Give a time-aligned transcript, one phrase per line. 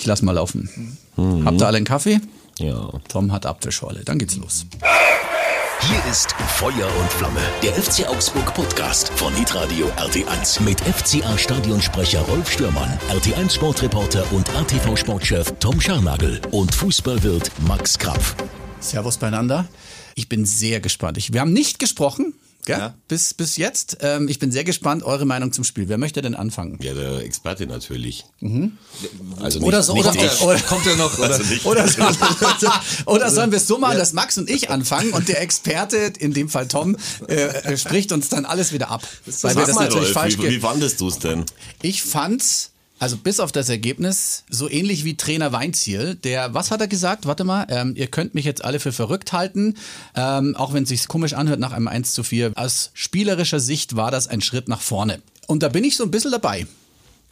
[0.00, 0.96] Ich lass mal laufen.
[1.44, 2.20] Habt ihr alle einen Kaffee?
[2.58, 2.88] Ja.
[3.08, 4.02] Tom hat Apfelschorle.
[4.02, 4.64] Dann geht's los.
[5.82, 12.20] Hier ist Feuer und Flamme, der FC Augsburg Podcast von Hitradio RT1 mit FCA Stadionsprecher
[12.22, 18.36] Rolf Stürmann, RT1 Sportreporter und ATV Sportchef Tom Scharnagel und Fußballwirt Max Krapf.
[18.80, 19.68] Servus beieinander.
[20.14, 21.18] Ich bin sehr gespannt.
[21.18, 22.32] Ich, wir haben nicht gesprochen.
[22.70, 22.78] Gell?
[22.78, 22.94] Ja.
[23.08, 23.98] Bis, bis jetzt.
[24.00, 25.88] Ähm, ich bin sehr gespannt, eure Meinung zum Spiel.
[25.88, 26.78] Wer möchte denn anfangen?
[26.80, 28.24] Ja, der Experte natürlich.
[29.40, 30.40] Also nicht, Oder so, nicht oder, ich.
[30.40, 31.18] oder, Kommt er noch?
[31.18, 31.34] Oder?
[31.34, 32.02] Also oder, so,
[33.06, 36.32] oder sollen wir es so machen, dass Max und ich anfangen und der Experte, in
[36.32, 39.02] dem Fall Tom, äh, spricht uns dann alles wieder ab.
[39.42, 41.44] Weil wir das natürlich Rolf, falsch wie, wie fandest du es denn?
[41.82, 42.69] Ich fand's,
[43.00, 47.24] also bis auf das Ergebnis, so ähnlich wie Trainer Weinziel, der, was hat er gesagt?
[47.24, 49.74] Warte mal, ähm, ihr könnt mich jetzt alle für verrückt halten,
[50.14, 52.52] ähm, auch wenn es sich komisch anhört nach einem 1 zu 4.
[52.56, 55.22] Aus spielerischer Sicht war das ein Schritt nach vorne.
[55.46, 56.66] Und da bin ich so ein bisschen dabei.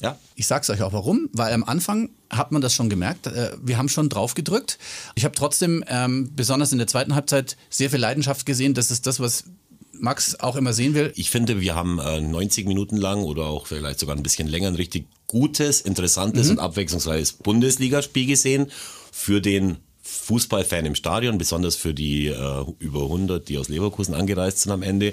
[0.01, 0.19] Ja.
[0.37, 3.27] Ich sag's euch auch warum, weil am Anfang hat man das schon gemerkt.
[3.27, 4.79] Äh, wir haben schon drauf gedrückt.
[5.16, 8.73] Ich habe trotzdem ähm, besonders in der zweiten Halbzeit sehr viel Leidenschaft gesehen.
[8.73, 9.45] Das ist das, was
[9.93, 11.13] Max auch immer sehen will.
[11.16, 14.69] Ich finde, wir haben äh, 90 Minuten lang oder auch vielleicht sogar ein bisschen länger
[14.69, 16.52] ein richtig gutes, interessantes Mhm.
[16.52, 18.71] und abwechslungsreiches Bundesligaspiel gesehen
[19.12, 24.60] für den Fußballfan im Stadion, besonders für die äh, über 100, die aus Leverkusen angereist
[24.60, 25.12] sind am Ende.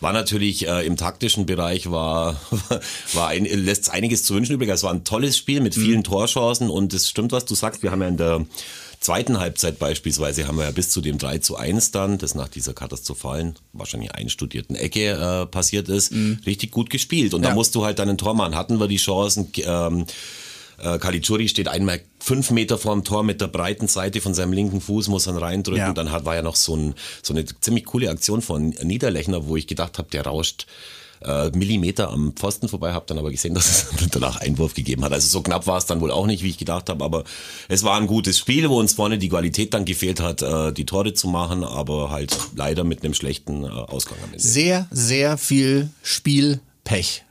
[0.00, 2.38] War natürlich äh, im taktischen Bereich war,
[3.14, 4.68] war ein, lässt einiges zu wünschen übrig.
[4.68, 7.82] Es war ein tolles Spiel mit vielen Torchancen und es stimmt, was du sagst.
[7.82, 8.46] Wir haben ja in der
[9.06, 12.48] zweiten Halbzeit beispielsweise haben wir ja bis zu dem 3 zu 1 dann, das nach
[12.48, 16.12] dieser katastrophalen, wahrscheinlich einstudierten Ecke äh, passiert ist,
[16.44, 17.32] richtig gut gespielt.
[17.32, 17.50] Und Ja.
[17.50, 20.06] da musst du halt deinen Tormann, hatten wir die Chancen, ähm,
[20.78, 24.80] äh, Caligiuri steht einmal fünf Meter vorm Tor mit der breiten Seite von seinem linken
[24.80, 25.80] Fuß, muss dann reindrücken.
[25.80, 25.92] Ja.
[25.94, 29.56] Dann hat, war ja noch so, ein, so eine ziemlich coole Aktion von Niederlechner, wo
[29.56, 30.66] ich gedacht habe, der rauscht
[31.24, 35.12] äh, Millimeter am Pfosten vorbei, habe dann aber gesehen, dass es danach Einwurf gegeben hat.
[35.12, 37.24] Also so knapp war es dann wohl auch nicht, wie ich gedacht habe, aber
[37.68, 40.86] es war ein gutes Spiel, wo uns vorne die Qualität dann gefehlt hat, äh, die
[40.86, 44.40] Tore zu machen, aber halt leider mit einem schlechten äh, Ausgang am Ende.
[44.40, 47.24] Sehr, sehr viel Spielpech.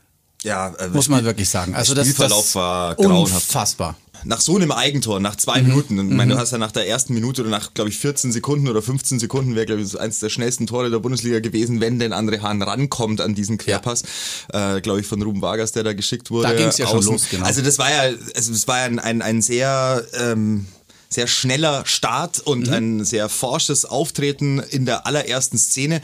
[0.44, 1.74] Ja, äh, Muss man wirklich sagen.
[1.74, 3.34] Also das, Spielverlauf das war grauenhaft.
[3.34, 3.95] unfassbar.
[4.25, 5.68] Nach so einem Eigentor, nach zwei Mhm.
[5.68, 7.97] Minuten, und ich meine, du hast ja nach der ersten Minute oder nach, glaube ich,
[8.00, 11.40] 14 Sekunden oder 15 Sekunden wäre, glaube ich, so eins der schnellsten Tore der Bundesliga
[11.40, 14.03] gewesen, wenn denn André Hahn rankommt an diesen Querpass,
[14.52, 16.50] äh, glaube ich, von Ruben Vargas, der da geschickt wurde.
[16.50, 17.12] Da ging's ja schon außen.
[17.12, 17.46] los, genau.
[17.46, 20.66] Also das war ja, also das war ja ein, ein, ein sehr, ähm,
[21.15, 22.73] sehr schneller Start und Mhm.
[22.73, 26.01] ein sehr forsches Auftreten in der allerersten Szene.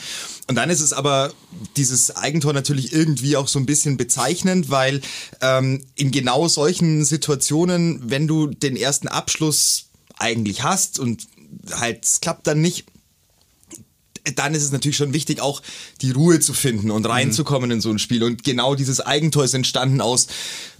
[0.48, 1.34] Und dann ist es aber
[1.78, 5.02] dieses Eigentor natürlich irgendwie auch so ein bisschen bezeichnend, weil
[5.42, 11.28] ähm, in genau solchen Situationen, wenn du den ersten Abschluss eigentlich hast und
[11.72, 12.86] halt es klappt dann nicht,
[14.36, 15.62] dann ist es natürlich schon wichtig, auch
[16.02, 18.24] die Ruhe zu finden und reinzukommen in so ein Spiel.
[18.24, 20.28] Und genau dieses Eigentor ist entstanden aus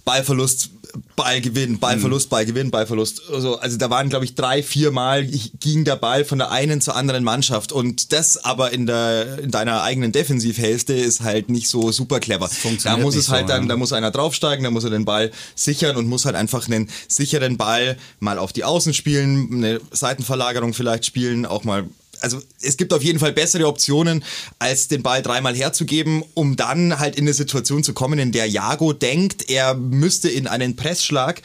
[0.04, 0.70] Ballverlust,
[1.16, 3.22] Ballgewinn, Ballverlust, Ballgewinn, Ballverlust.
[3.32, 6.80] Also, also da waren, glaube ich, drei, vier Mal ging der Ball von der einen
[6.80, 7.72] zur anderen Mannschaft.
[7.72, 12.50] Und das aber in, der, in deiner eigenen Defensivhälfte ist halt nicht so super clever.
[12.82, 13.68] Da muss es halt so, dann, ja.
[13.68, 16.88] da muss einer draufsteigen, da muss er den Ball sichern und muss halt einfach einen
[17.08, 21.84] sicheren Ball mal auf die Außen spielen, eine Seitenverlagerung vielleicht spielen, auch mal
[22.22, 24.24] also es gibt auf jeden Fall bessere Optionen,
[24.58, 28.46] als den Ball dreimal herzugeben, um dann halt in eine Situation zu kommen, in der
[28.46, 31.42] Jago denkt, er müsste in einen Pressschlag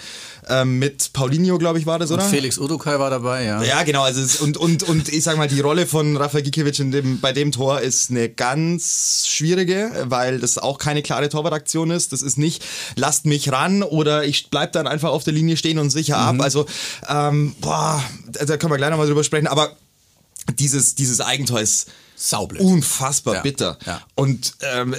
[0.49, 2.23] ähm, mit Paulinho, glaube ich, war das, oder?
[2.23, 3.61] Felix Udukai war dabei, ja.
[3.63, 4.03] Ja, genau.
[4.03, 7.19] Also es, und, und, und ich sag mal, die Rolle von Rafa Gikiewicz in dem,
[7.19, 12.13] bei dem Tor ist eine ganz schwierige, weil das auch keine klare Torwartaktion ist.
[12.13, 12.63] Das ist nicht,
[12.95, 16.35] lasst mich ran oder ich bleib dann einfach auf der Linie stehen und sicher ab.
[16.39, 16.65] Also,
[17.09, 19.47] ähm, boah, da da können wir gleich nochmal drüber sprechen.
[19.47, 19.75] Aber
[20.53, 22.61] dieses, dieses Eigentor ist Saublöd.
[22.61, 23.77] unfassbar Ja, bitter.
[23.85, 24.01] ja.
[24.15, 24.95] Und ähm,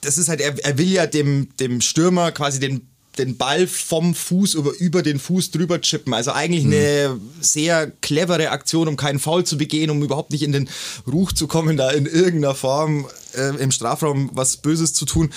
[0.00, 2.88] das ist halt, er, er will ja dem, dem Stürmer quasi den,
[3.18, 6.14] den Ball vom Fuß über, über den Fuß drüber chippen.
[6.14, 10.52] Also eigentlich eine sehr clevere Aktion, um keinen Foul zu begehen, um überhaupt nicht in
[10.52, 10.68] den
[11.06, 15.30] Ruch zu kommen, da in irgendeiner Form äh, im Strafraum was Böses zu tun.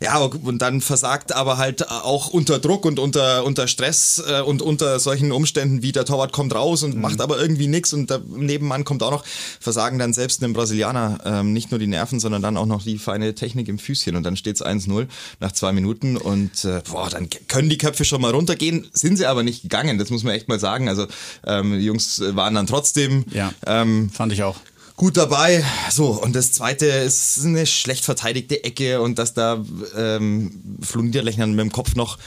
[0.00, 4.62] Ja, und dann versagt aber halt auch unter Druck und unter, unter Stress äh, und
[4.62, 8.20] unter solchen Umständen wie der Torwart kommt raus und macht aber irgendwie nichts und der
[8.26, 9.24] Nebenmann kommt auch noch,
[9.60, 12.98] versagen dann selbst einem Brasilianer ähm, nicht nur die Nerven, sondern dann auch noch die
[12.98, 15.06] feine Technik im Füßchen und dann steht es 1-0
[15.40, 19.26] nach zwei Minuten und äh, boah, dann können die Köpfe schon mal runtergehen, sind sie
[19.26, 20.88] aber nicht gegangen, das muss man echt mal sagen.
[20.88, 21.06] Also
[21.46, 24.56] ähm, die Jungs waren dann trotzdem Ja, ähm, fand ich auch.
[24.96, 25.64] gut dabei.
[25.90, 29.64] So, und das zweite ist eine schlecht verteidigte Ecke und dass da
[29.96, 32.18] ähm, Flo Niederlechner mit dem Kopf noch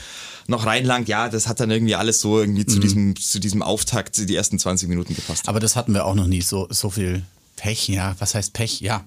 [0.50, 4.30] noch reinlangt, ja, das hat dann irgendwie alles so irgendwie zu diesem zu diesem Auftakt
[4.30, 5.50] die ersten 20 Minuten gepasst.
[5.50, 7.24] Aber das hatten wir auch noch nie, so, so viel
[7.58, 8.16] Pech, ja.
[8.20, 8.80] Was heißt Pech?
[8.80, 9.04] Ja.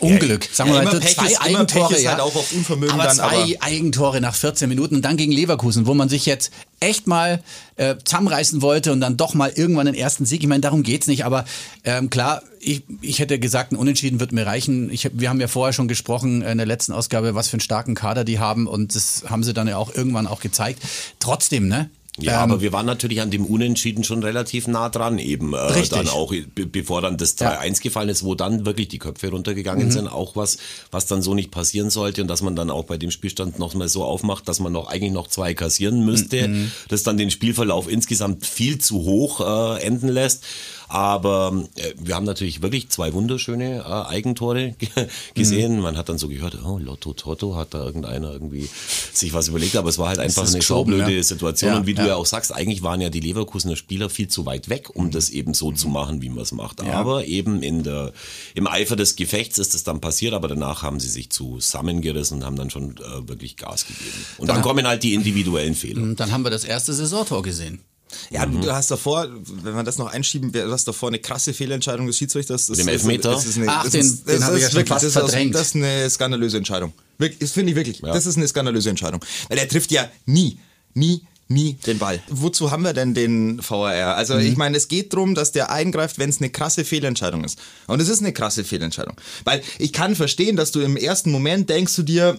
[0.00, 0.48] Unglück.
[0.52, 2.00] Sagen wir Ja, mal, zwei ist- Eigentore.
[2.00, 2.10] Ja.
[2.12, 5.32] halt auch auf Unvermögen aber dann, zwei aber- Eigentore nach 14 Minuten und dann gegen
[5.32, 6.50] Leverkusen, wo man sich jetzt
[6.80, 7.42] echt mal
[7.76, 10.42] äh, zusammenreißen wollte und dann doch mal irgendwann den ersten Sieg.
[10.42, 11.44] Ich meine, darum geht's nicht, aber
[11.84, 14.90] ähm, klar, ich, ich hätte gesagt, ein Unentschieden wird mir reichen.
[14.90, 17.94] Ich, wir haben ja vorher schon gesprochen in der letzten Ausgabe, was für einen starken
[17.94, 20.82] Kader die haben und das haben sie dann ja auch irgendwann auch gezeigt.
[21.20, 21.88] Trotzdem, ne?
[22.20, 25.52] Ja, Ähm, aber wir waren natürlich an dem Unentschieden schon relativ nah dran eben.
[25.52, 25.90] Äh, Richtig.
[25.98, 27.50] Dann auch, be bevor dann das Ja.
[27.50, 27.72] Mhm.
[27.74, 30.06] 3-1 gefallen ist, wo dann wirklich die Köpfe runtergegangen sind.
[30.06, 30.58] Auch was,
[30.92, 33.74] was dann so nicht passieren sollte und dass man dann auch bei dem Spielstand noch
[33.74, 36.70] mal so aufmacht, dass man noch eigentlich noch zwei kassieren müsste, Mhm.
[36.88, 40.44] das dann den Spielverlauf insgesamt viel zu hoch äh, enden lässt.
[40.88, 45.80] Aber äh, wir haben natürlich wirklich zwei wunderschöne äh, Eigentore ge- gesehen.
[45.80, 48.68] Man hat dann so gehört, oh, Lotto Toto hat da irgendeiner irgendwie
[49.12, 51.22] sich was überlegt, aber es war halt einfach eine geschoben, saublöde ja.
[51.22, 51.70] Situation.
[51.72, 52.08] Ja, und wie du ja.
[52.08, 55.30] ja auch sagst, eigentlich waren ja die Leverkusener Spieler viel zu weit weg, um das
[55.30, 56.80] eben so zu machen, wie man es macht.
[56.82, 58.12] Aber eben in der,
[58.54, 62.44] im Eifer des Gefechts ist es dann passiert, aber danach haben sie sich zusammengerissen und
[62.44, 64.24] haben dann schon äh, wirklich Gas gegeben.
[64.38, 66.02] Und dann kommen halt die individuellen Fehler.
[66.02, 67.80] und dann haben wir das erste Saisontor gesehen.
[68.30, 68.60] Ja, Mhm.
[68.62, 69.28] du hast davor,
[69.62, 72.66] wenn wir das noch einschieben, du hast davor eine krasse Fehlentscheidung des Schiedsrichters.
[72.66, 73.30] Das Dem ist- Elfmeter?
[73.32, 74.88] Das ist eine, Ach, das den- ist, den das habe ich ist ja schon wirklich,
[74.92, 75.54] fast das verdrängt.
[75.54, 76.92] das ist eine skandalöse Entscheidung.
[77.40, 78.00] Das finde ich wirklich.
[78.00, 79.24] Das ist eine skandalöse Entscheidung.
[79.48, 80.58] Weil er trifft ja nie,
[80.94, 82.20] nie, nie den Ball.
[82.28, 84.16] Wozu haben wir denn den VAR?
[84.16, 84.40] Also Mhm.
[84.40, 87.58] ich meine, es geht darum, dass der eingreift, wenn es eine krasse Fehlentscheidung ist.
[87.86, 89.14] Und es ist eine krasse Fehlentscheidung.
[89.44, 92.38] Weil ich kann verstehen, dass du im ersten Moment denkst du dir,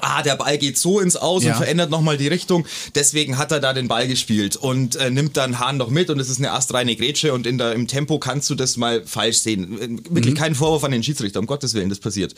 [0.00, 1.52] Ah, der Ball geht so ins Aus Ja.
[1.52, 2.66] und verändert nochmal die Richtung.
[2.94, 6.18] Deswegen hat er da den Ball gespielt und äh, nimmt dann Hahn noch mit und
[6.18, 9.38] es ist eine astreine Grätsche und in der, im Tempo kannst du das mal falsch
[9.38, 9.78] sehen.
[9.80, 12.34] Äh, Wirklich kein Vorwurf an den Schiedsrichter, um Gottes Willen, das passiert.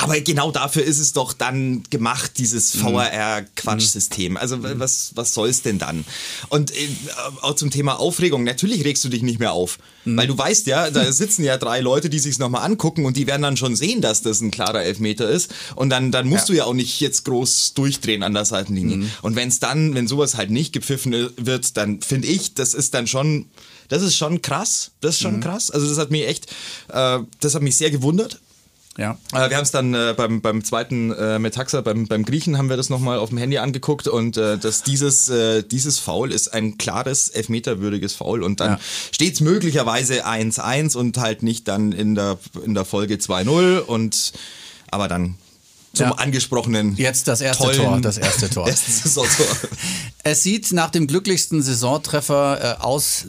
[0.00, 4.36] Aber genau dafür ist es doch dann gemacht, dieses VAR-Quatschsystem.
[4.36, 6.04] Also w- was, was soll's denn dann?
[6.50, 6.88] Und äh,
[7.42, 9.78] auch zum Thema Aufregung, natürlich regst du dich nicht mehr auf.
[10.04, 13.26] Weil du weißt ja, da sitzen ja drei Leute, die sich's nochmal angucken und die
[13.26, 15.52] werden dann schon sehen, dass das ein klarer Elfmeter ist.
[15.74, 19.06] Und dann, dann musst du ja auch nicht jetzt groß durchdrehen an der Seitenlinie.
[19.22, 22.94] Und wenn es dann, wenn sowas halt nicht gepfiffen wird, dann finde ich, das ist
[22.94, 23.46] dann schon,
[23.88, 24.92] das ist schon krass.
[25.00, 25.70] Das ist schon krass.
[25.70, 26.46] Also das hat mich echt,
[26.88, 28.40] äh, das hat mich sehr gewundert.
[28.98, 29.16] Ja.
[29.32, 32.68] Äh, wir haben es dann äh, beim, beim zweiten äh, Metaxa, beim, beim Griechen, haben
[32.68, 36.48] wir das nochmal auf dem Handy angeguckt und äh, dass dieses, äh, dieses Foul ist
[36.52, 38.80] ein klares, elfmeterwürdiges Foul und dann Ja.
[39.12, 44.32] steht es möglicherweise 1-1 und halt nicht dann in der, in der Folge 2-0 und
[44.90, 45.36] aber dann
[45.94, 46.14] zum Ja.
[46.16, 48.68] angesprochenen Jetzt das erste tollen Tor, das erste Tor.
[48.72, 49.46] Saisontor.
[50.24, 53.26] Es sieht nach dem glücklichsten Saisontreffer äh, aus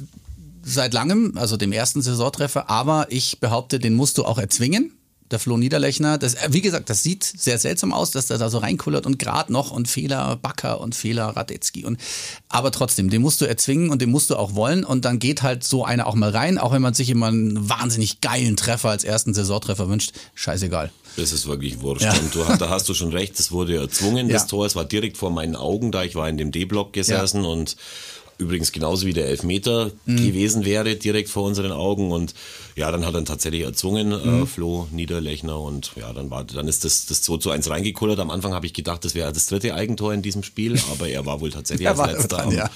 [0.64, 4.94] seit langem, also dem ersten Saisontreffer, aber ich behaupte, den musst du auch erzwingen.
[5.32, 8.50] Der Flo Niederlechner, das, äh, wie gesagt, das sieht sehr seltsam aus, dass der da
[8.50, 12.00] so reinkullert und gerade noch und Fehler Bakker und Fehler Radetzky und
[12.50, 15.44] aber trotzdem, den musst du erzwingen und den musst du auch wollen und dann geht
[15.44, 18.90] halt so einer auch mal rein, auch wenn man sich immer einen wahnsinnig geilen Treffer
[18.90, 20.92] als ersten Saisontreffer wünscht, scheißegal.
[21.16, 22.04] Das ist wirklich wurscht.
[22.06, 22.14] Ja.
[22.14, 24.48] Und du, da hast du schon recht, das wurde erzwungen, das Ja.
[24.48, 24.66] Tor.
[24.66, 27.76] Es war direkt vor meinen Augen, da ich war in dem D-Block gesessen und
[28.38, 30.16] übrigens genauso wie der Elfmeter Mhm.
[30.26, 32.12] gewesen wäre, direkt vor unseren Augen.
[32.12, 32.34] Und
[32.80, 34.44] ja, dann hat er tatsächlich erzwungen, Mhm.
[34.44, 35.60] äh, Flo Niederlechner.
[35.60, 38.20] Und ja, dann war dann ist das, das 2 zu 1 reingekullert.
[38.20, 41.26] Am Anfang habe ich gedacht, das wäre das dritte Eigentor in diesem Spiel, aber er
[41.26, 42.70] war wohl tatsächlich als letzter dran, am, ja.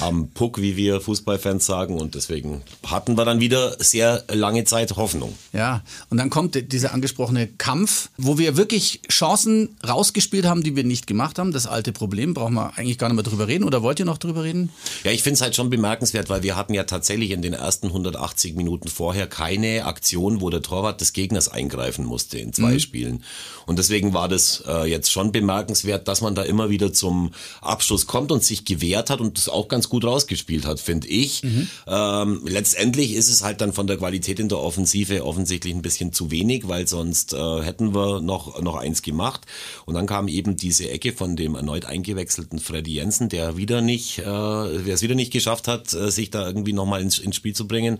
[0.00, 1.98] am Puck, wie wir Fußballfans sagen.
[1.98, 5.32] Und deswegen hatten wir dann wieder sehr lange Zeit Hoffnung.
[5.54, 10.84] Ja, und dann kommt dieser angesprochene Kampf, wo wir wirklich Chancen rausgespielt haben, die wir
[10.84, 11.52] nicht gemacht haben.
[11.52, 13.64] Das alte Problem, brauchen wir eigentlich gar nicht mehr drüber reden.
[13.64, 14.68] Oder wollt ihr noch drüber reden?
[15.02, 17.86] Ja, ich finde es halt schon bemerkenswert, weil wir hatten ja tatsächlich in den ersten
[17.86, 19.45] 180 Minuten vorher keine
[19.84, 23.24] Aktion, wo der Torwart des Gegners eingreifen musste in zwei Spielen.
[23.66, 28.06] Und deswegen war das äh, jetzt schon bemerkenswert, dass man da immer wieder zum Abschluss
[28.06, 31.42] kommt und sich gewehrt hat und das auch ganz gut rausgespielt hat, finde ich.
[31.86, 36.12] Ähm, letztendlich ist es halt dann von der Qualität in der Offensive offensichtlich ein bisschen
[36.12, 39.42] zu wenig, weil sonst äh, hätten wir noch, noch eins gemacht.
[39.84, 44.18] Und dann kam eben diese Ecke von dem erneut eingewechselten Freddy Jensen, der wieder nicht,
[44.18, 47.54] äh, der es wieder nicht geschafft hat, äh, sich da irgendwie nochmal ins, ins Spiel
[47.54, 47.98] zu bringen.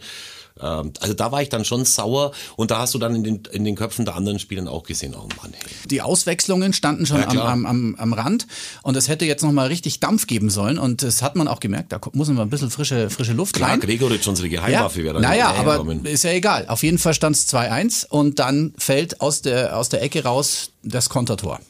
[0.61, 3.43] Ähm, also da war ich dann schon sauer und da hast du dann in den,
[3.53, 5.89] in den Köpfen der anderen Spielern auch gesehen, oh Mann, hey.
[5.89, 8.47] Die Auswechslungen standen schon Ja, am, am, am, am Rand
[8.83, 11.93] und es hätte jetzt nochmal richtig Dampf geben sollen und das hat man auch gemerkt,
[11.93, 13.81] da muss man ein bisschen frische, frische Luft Klar, rein.
[13.81, 16.67] Gregoritsch, unsere Geheimwaffe, wäre da naja, aber ist ja egal.
[16.69, 20.71] Auf jeden Fall stand es 2-1 und dann fällt aus der, aus der Ecke raus
[20.83, 21.61] das Kontertor.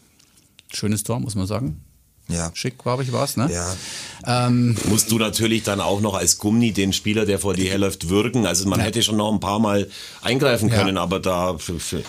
[0.73, 1.86] Schönes Tor, muss man sagen.
[2.29, 2.51] Ja.
[2.55, 3.49] Schick, glaube ich, war es, ne?
[3.53, 4.51] Ja.
[4.89, 8.47] musst du natürlich dann auch noch als Gummi den Spieler, der vor dir herläuft, würgen.
[8.47, 9.89] Also man hätte schon noch ein paar Mal
[10.23, 11.57] eingreifen können, aber da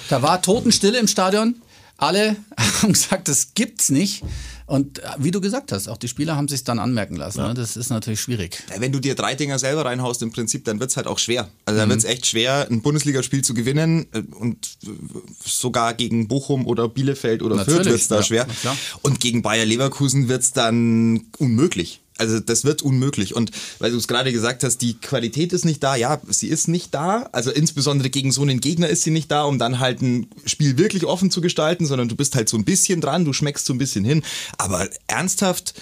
[0.09, 1.55] Da war Totenstille im Stadion.
[1.97, 2.35] Alle
[2.81, 4.23] haben gesagt, das gibt's nicht.
[4.67, 7.41] Und äh, wie du gesagt hast, auch die Spieler haben sich dann anmerken lassen.
[7.41, 7.53] Ne?
[7.53, 8.63] Das ist natürlich schwierig.
[8.69, 11.19] Ja, Wenn du dir drei Dinger selber reinhaust, im Prinzip, dann wird es halt auch
[11.19, 11.47] schwer.
[11.65, 14.89] Also dann wird es echt schwer, ein Bundesligaspiel zu gewinnen äh, und äh,
[15.45, 18.45] sogar gegen Bochum oder Bielefeld oder Natürlich, Fürth wird es da ja, schwer.
[18.45, 18.77] klar.
[19.03, 22.01] Und gegen Bayer Leverkusen wird es dann unmöglich.
[22.17, 23.35] Also das wird unmöglich.
[23.35, 25.95] Und weil du es gerade gesagt hast, die Qualität ist nicht da.
[25.95, 27.29] Ja, sie ist nicht da.
[27.31, 30.77] Also insbesondere gegen so einen Gegner ist sie nicht da, um dann halt ein Spiel
[30.77, 33.73] wirklich offen zu gestalten, sondern du bist halt so ein bisschen dran, du schmeckst so
[33.73, 34.23] ein bisschen hin.
[34.57, 35.73] Aber ernsthaft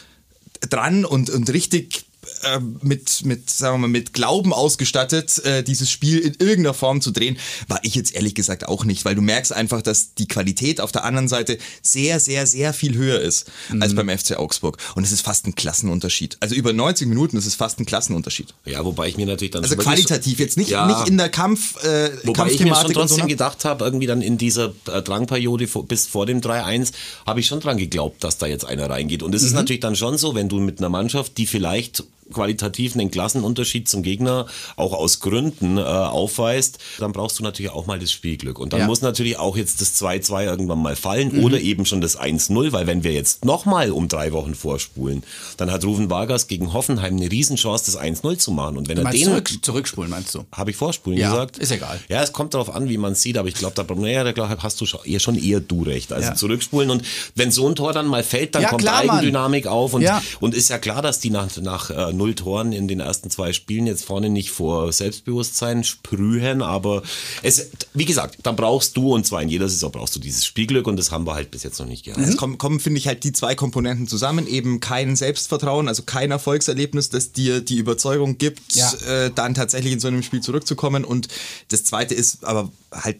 [0.70, 2.05] dran und, und richtig
[2.46, 7.02] äh, mit, mit, sagen wir mal, mit Glauben ausgestattet, äh, dieses Spiel in irgendeiner Form
[7.02, 7.38] zu drehen,
[7.68, 10.92] war ich jetzt ehrlich gesagt auch nicht, weil du merkst einfach, dass die Qualität auf
[10.92, 13.46] der anderen Seite sehr, sehr, sehr viel höher ist
[13.80, 14.78] als beim FC Augsburg.
[14.96, 16.38] Und es ist fast ein Klassenunterschied.
[16.40, 18.54] Also über 90 Minuten ist es fast ein Klassenunterschied.
[18.66, 20.86] Ja, wobei ich mir natürlich dann Also qualitativ, jetzt nicht, Ja.
[20.88, 22.94] nicht in der Kampf, äh, Wobei ich mir schon Kampfthematik so.
[23.02, 23.30] trotzdem ne?
[23.30, 26.92] gedacht habe, irgendwie dann in dieser äh, Drangperiode bis vor dem 3-1,
[27.26, 29.24] habe ich schon dran geglaubt, dass da jetzt einer reingeht.
[29.24, 32.96] Und es ist natürlich dann schon so, wenn du mit einer Mannschaft, die vielleicht qualitativ
[32.96, 38.00] einen Klassenunterschied zum Gegner auch aus Gründen äh, aufweist, dann brauchst du natürlich auch mal
[38.00, 38.60] das Spielglück.
[38.60, 38.88] Und dann Ja.
[38.88, 42.88] muss natürlich auch jetzt das 2-2 irgendwann mal fallen oder eben schon das 1-0, weil
[42.88, 45.24] wenn wir jetzt nochmal um drei Wochen vorspulen,
[45.58, 48.78] dann hat Ruven Vargas gegen Hoffenheim eine Riesenchance, das 1-0 zu machen.
[48.78, 50.46] Und wenn er den zurück, zurückspulen, meinst du?
[50.52, 51.58] habe ich vorspulen Ja, gesagt?
[51.58, 52.00] ist egal.
[52.10, 54.58] Ja, es kommt darauf an, wie man es sieht, aber ich glaube, da, naja, da
[54.64, 56.12] hast du schon eher, schon eher du recht.
[56.12, 56.36] Also Ja.
[56.36, 57.04] zurückspulen und
[57.36, 59.18] wenn so ein Tor dann mal fällt, dann Ja, kommt klar, Mann.
[59.18, 60.08] Eigendynamik auf und,
[60.40, 63.54] und ist ja klar, dass die nach, nach äh, null Toren in den ersten zwei
[63.54, 67.04] Spielen jetzt vorne nicht vor Selbstbewusstsein sprühen, aber
[67.44, 70.88] es, wie gesagt, dann brauchst du und zwar in jeder Saison brauchst du dieses Spielglück
[70.88, 72.22] und das haben wir halt bis jetzt noch nicht gehabt.
[72.22, 74.48] Es kommen, kommen finde ich, halt die zwei Komponenten zusammen.
[74.48, 78.94] Eben kein Selbstvertrauen, also kein Erfolgserlebnis, das dir die Überzeugung gibt, Ja.
[79.08, 81.04] äh, dann tatsächlich in so einem Spiel zurückzukommen.
[81.06, 81.28] Und
[81.70, 83.18] das zweite ist aber halt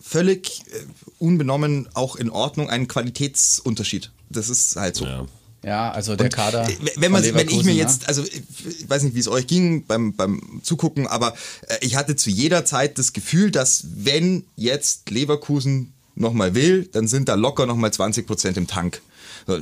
[0.00, 0.84] völlig äh,
[1.18, 4.10] unbenommen auch in Ordnung ein Qualitätsunterschied.
[4.30, 5.04] Das ist halt so.
[5.06, 5.26] Ja.
[5.64, 6.68] Ja, also der Kader.
[6.96, 7.78] Wenn, man, wenn ich mir ne?
[7.78, 11.34] jetzt, also ich weiß nicht, wie es euch ging beim, beim Zugucken, aber
[11.68, 17.08] äh, ich hatte zu jeder Zeit das Gefühl, dass wenn jetzt Leverkusen nochmal will, dann
[17.08, 19.00] sind da locker nochmal 20 Prozent im Tank.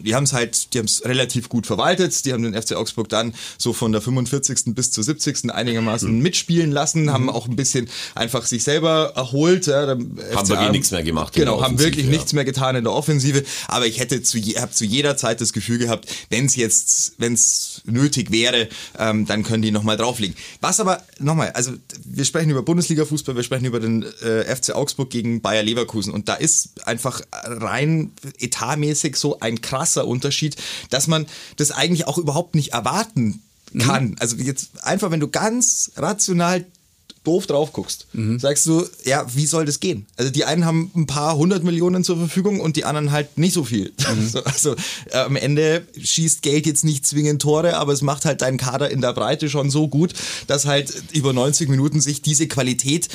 [0.04, 2.24] Die haben es halt, die haben es relativ gut verwaltet.
[2.24, 4.74] Die haben den FC Augsburg dann so von der 45.
[4.74, 5.50] bis zur 70.
[5.52, 6.22] einigermaßen Mhm.
[6.22, 9.66] mitspielen lassen, haben auch ein bisschen einfach sich selber erholt.
[9.66, 10.16] Ja, Haben
[10.48, 12.12] wirklich nichts mehr gemacht Genau, haben wirklich ja.
[12.12, 13.42] nichts mehr getan in der Offensive.
[13.68, 17.14] Aber ich hätte zu, je- hab zu jeder Zeit das Gefühl gehabt, wenn es jetzt,
[17.18, 20.36] wenn es nötig wäre, ähm, dann können die nochmal drauflegen.
[20.60, 21.72] Was aber, nochmal, also
[22.04, 26.12] wir sprechen über Bundesliga-Fußball, wir sprechen über den äh, FC Augsburg gegen Bayer Leverkusen.
[26.12, 30.56] Und da ist einfach rein etatmäßig so ein krasser Unterschied,
[30.90, 31.26] dass man
[31.56, 33.40] das eigentlich auch überhaupt nicht erwarten
[33.78, 34.16] kann.
[34.18, 36.66] Also jetzt einfach, wenn du ganz rational
[37.24, 40.06] doof drauf guckst, sagst du, ja, wie soll das gehen?
[40.16, 43.54] Also die einen haben ein paar hundert Millionen zur Verfügung und die anderen halt nicht
[43.54, 43.92] so viel.
[44.32, 44.74] So, also
[45.10, 48.90] äh, am Ende schießt Geld jetzt nicht zwingend Tore, aber es macht halt deinen Kader
[48.90, 50.12] in der Breite schon so gut,
[50.48, 53.08] dass halt über 90 Minuten sich diese Qualität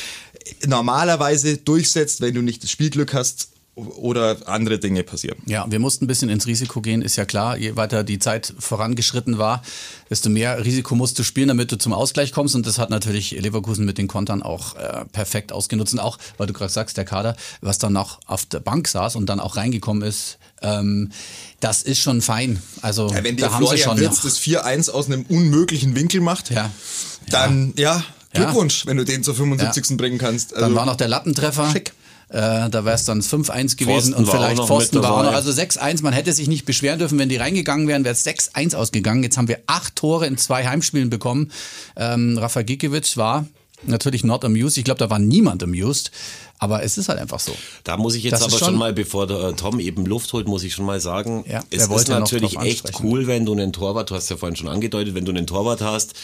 [0.66, 5.38] normalerweise durchsetzt, wenn du nicht das Spielglück hast oder andere Dinge passieren.
[5.46, 7.58] Ja, wir mussten ein bisschen ins Risiko gehen, ist ja klar.
[7.58, 9.62] Je weiter die Zeit vorangeschritten war,
[10.10, 12.56] desto mehr Risiko musst du spielen, damit du zum Ausgleich kommst.
[12.56, 15.94] Und das hat natürlich Leverkusen mit den Kontern auch äh, perfekt ausgenutzt.
[15.94, 19.16] Und auch, weil du gerade sagst, der Kader, was dann noch auf der Bank saß
[19.16, 21.12] und dann auch reingekommen ist, ähm,
[21.60, 22.62] das ist schon fein.
[22.82, 24.00] Also Ja, wenn dir da haben sie Florian schon.
[24.00, 26.72] Wirtz das 4-1 aus einem unmöglichen Winkel macht, Ja.
[27.30, 28.04] dann ja,
[28.34, 28.44] Ja.
[28.44, 29.92] Glückwunsch, wenn du den zur 75.
[29.92, 29.96] Ja.
[29.98, 30.54] bringen kannst.
[30.54, 31.70] Dann Also- war noch der Lattentreffer.
[31.72, 31.94] Schick.
[32.30, 35.34] Äh, da wäre es dann 5-1 gewesen Pfosten und vielleicht Pfosten war auch noch.
[35.34, 38.76] Also 6-1, man hätte sich nicht beschweren dürfen, wenn die reingegangen wären, wäre es 6-1
[38.76, 39.24] ausgegangen.
[39.24, 41.52] Jetzt haben wir acht Tore in zwei Heimspielen bekommen.
[41.96, 43.46] Ähm, Rafa Gikiewicz war
[43.84, 44.78] natürlich not amused.
[44.78, 46.12] Ich glaube, da war niemand amused.
[46.60, 47.52] Aber es ist halt einfach so.
[47.84, 50.34] Da muss ich jetzt Das aber schon schon- mal, bevor der, äh, Tom eben Luft
[50.34, 53.72] holt, muss ich schon mal sagen, Ja, es ist natürlich echt cool, wenn du einen
[53.74, 56.16] Torwart, du hast ja vorhin schon angedeutet, wenn du einen Torwart hast,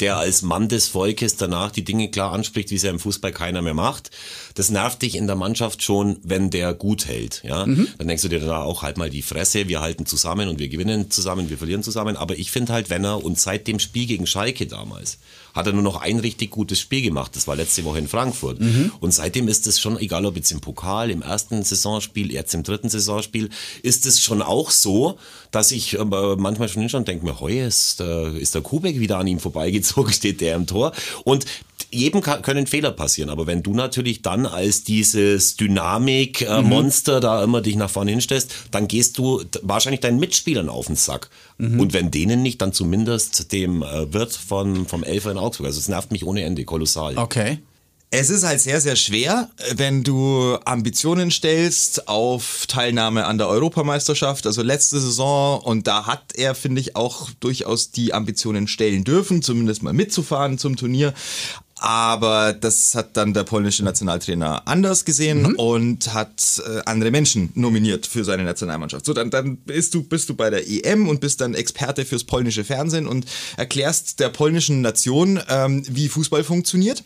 [0.00, 3.32] der als Mann des Volkes danach die Dinge klar anspricht, wie es ja im Fußball
[3.32, 4.10] keiner mehr macht.
[4.54, 7.42] Das nervt dich in der Mannschaft schon, wenn der gut hält.
[7.44, 7.64] Ja?
[7.66, 7.88] Mhm.
[7.96, 10.68] Dann denkst du dir da auch halt mal die Fresse, wir halten zusammen und wir
[10.68, 12.16] gewinnen zusammen, wir verlieren zusammen.
[12.16, 15.18] Aber ich finde halt, wenn er, und seit dem Spiel gegen Schalke damals,
[15.58, 17.34] hat er nur noch ein richtig gutes Spiel gemacht.
[17.34, 18.60] Das war letzte Woche in Frankfurt.
[18.60, 18.92] Mhm.
[19.00, 22.62] Und seitdem ist es schon, egal ob jetzt im Pokal, im ersten Saisonspiel, jetzt im
[22.62, 23.50] dritten Saisonspiel,
[23.82, 25.18] ist es schon auch so,
[25.50, 29.00] dass ich äh, manchmal schon hinschaue und denke mir, heu, ist, äh, ist der Kubek
[29.00, 30.92] wieder an ihm vorbeigezogen, steht der im Tor.
[31.24, 31.44] Und
[31.90, 37.62] jedem kann, können Fehler passieren, aber wenn du natürlich dann als dieses Dynamik-Monster da immer
[37.62, 41.30] dich nach vorne hinstellst, dann gehst du wahrscheinlich deinen Mitspielern auf den Sack.
[41.58, 45.66] Und wenn denen nicht, dann zumindest dem äh, Wirt von, vom Elfer in Augsburg.
[45.66, 47.18] Also es nervt mich ohne Ende, kolossal.
[47.18, 47.58] Okay.
[48.10, 54.46] Es ist halt sehr, sehr schwer, wenn du Ambitionen stellst auf Teilnahme an der Europameisterschaft,
[54.46, 55.60] also letzte Saison.
[55.60, 60.56] Und da hat er, finde ich, auch durchaus die Ambitionen stellen dürfen, zumindest mal mitzufahren
[60.56, 61.12] zum Turnier.
[61.80, 65.54] Aber das hat dann der polnische Nationaltrainer anders gesehen mhm.
[65.56, 69.06] und hat äh, andere Menschen nominiert für seine Nationalmannschaft.
[69.06, 72.24] So, dann, dann bist, du, bist du bei der EM und bist dann Experte fürs
[72.24, 77.04] polnische Fernsehen und erklärst der polnischen Nation, ähm, wie Fußball funktioniert.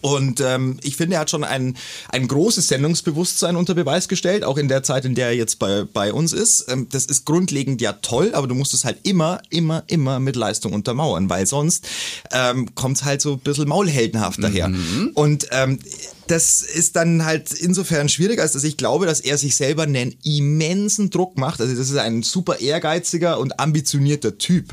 [0.00, 1.76] Und ähm, ich finde, er hat schon ein,
[2.08, 5.84] ein großes Sendungsbewusstsein unter Beweis gestellt, auch in der Zeit, in der er jetzt bei,
[5.84, 6.66] bei uns ist.
[6.68, 10.36] Ähm, das ist grundlegend ja toll, aber du musst es halt immer, immer, immer mit
[10.36, 11.86] Leistung untermauern, weil sonst
[12.32, 14.68] ähm, kommt es halt so ein bisschen maulheldenhaft daher.
[14.68, 15.10] Mhm.
[15.14, 15.78] Und ähm,
[16.26, 20.14] das ist dann halt insofern schwierig, als dass ich glaube, dass er sich selber einen
[20.24, 21.60] immensen Druck macht.
[21.60, 24.72] Also das ist ein super ehrgeiziger und ambitionierter Typ.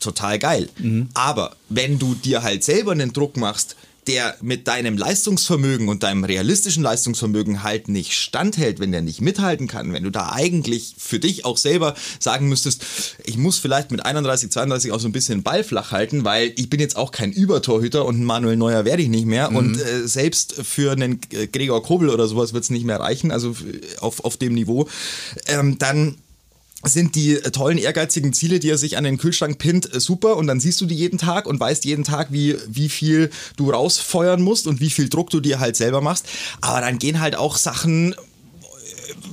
[0.00, 0.68] Total geil.
[0.78, 1.08] Mhm.
[1.14, 3.76] Aber wenn du dir halt selber einen Druck machst,
[4.10, 9.68] der mit deinem Leistungsvermögen und deinem realistischen Leistungsvermögen halt nicht standhält, wenn der nicht mithalten
[9.68, 12.84] kann, wenn du da eigentlich für dich auch selber sagen müsstest,
[13.24, 16.68] ich muss vielleicht mit 31, 32 auch so ein bisschen Ball flach halten, weil ich
[16.68, 19.56] bin jetzt auch kein Übertorhüter und ein Manuel Neuer werde ich nicht mehr mhm.
[19.56, 21.20] und äh, selbst für einen
[21.52, 23.54] Gregor Kobel oder sowas wird es nicht mehr reichen, also
[24.00, 24.88] auf, auf dem Niveau,
[25.46, 26.16] ähm, dann
[26.84, 30.36] sind die tollen, ehrgeizigen Ziele, die er sich an den Kühlschrank pinnt, äh, super.
[30.36, 33.70] Und dann siehst du die jeden Tag und weißt jeden Tag, wie, wie viel du
[33.70, 36.26] rausfeuern musst und wie viel Druck du dir halt selber machst.
[36.60, 38.16] Aber dann gehen halt auch Sachen äh,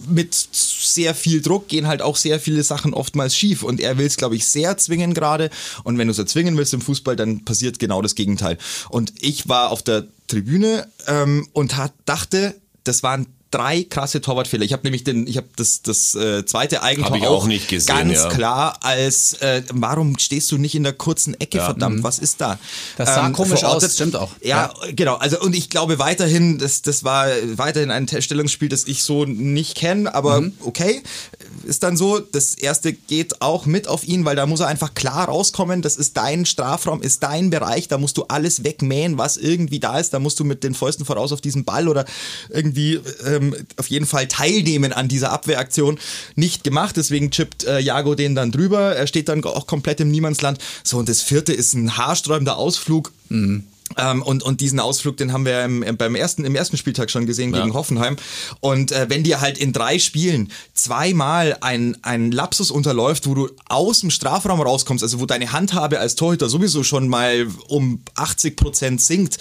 [0.07, 3.63] mit sehr viel Druck gehen halt auch sehr viele Sachen oftmals schief.
[3.63, 5.49] Und er will es, glaube ich, sehr zwingen gerade.
[5.83, 8.57] Und wenn du es erzwingen willst im Fußball, dann passiert genau das Gegenteil.
[8.89, 14.65] Und ich war auf der Tribüne ähm, und hat, dachte, das waren drei krasse Torwartfehler.
[14.65, 17.47] Ich habe nämlich den, ich habe das, das äh, zweite Eigentor hab ich auch, auch
[17.47, 18.29] nicht gesehen, ganz ja.
[18.29, 21.65] klar als äh, warum stehst du nicht in der kurzen Ecke, ja.
[21.65, 22.03] verdammt, mhm.
[22.03, 22.59] was ist da?
[22.97, 24.31] Das sah ähm, komisch aus, das stimmt auch.
[24.41, 25.15] Ja, ja, genau.
[25.15, 29.75] Also und ich glaube weiterhin, das, das war weiterhin ein Stellungsspiel, das ich so nicht
[29.75, 30.53] kenne, aber mhm.
[30.61, 31.03] okay,
[31.63, 32.19] ist dann so.
[32.19, 35.81] Das erste geht auch mit auf ihn, weil da muss er einfach klar rauskommen.
[35.81, 37.87] Das ist dein Strafraum, ist dein Bereich.
[37.87, 40.13] Da musst du alles wegmähen, was irgendwie da ist.
[40.13, 42.05] Da musst du mit den Fäusten voraus auf diesen Ball oder
[42.49, 45.99] irgendwie ähm, auf jeden Fall teilnehmen an dieser Abwehraktion.
[46.35, 48.95] Nicht gemacht, deswegen chippt äh, Jago den dann drüber.
[48.95, 50.59] Er steht dann auch komplett im Niemandsland.
[50.83, 53.11] So, und das vierte ist ein haarsträubender Ausflug.
[53.29, 53.63] Mhm
[53.97, 57.25] ähm, und, und diesen Ausflug, den haben wir im, beim ersten, im ersten Spieltag schon
[57.25, 57.61] gesehen ja.
[57.61, 58.17] gegen Hoffenheim.
[58.59, 63.49] Und äh, wenn dir halt in drei Spielen zweimal ein, ein Lapsus unterläuft, wo du
[63.69, 68.55] aus dem Strafraum rauskommst, also wo deine Handhabe als Torhüter sowieso schon mal um 80
[68.55, 69.37] Prozent sinkt,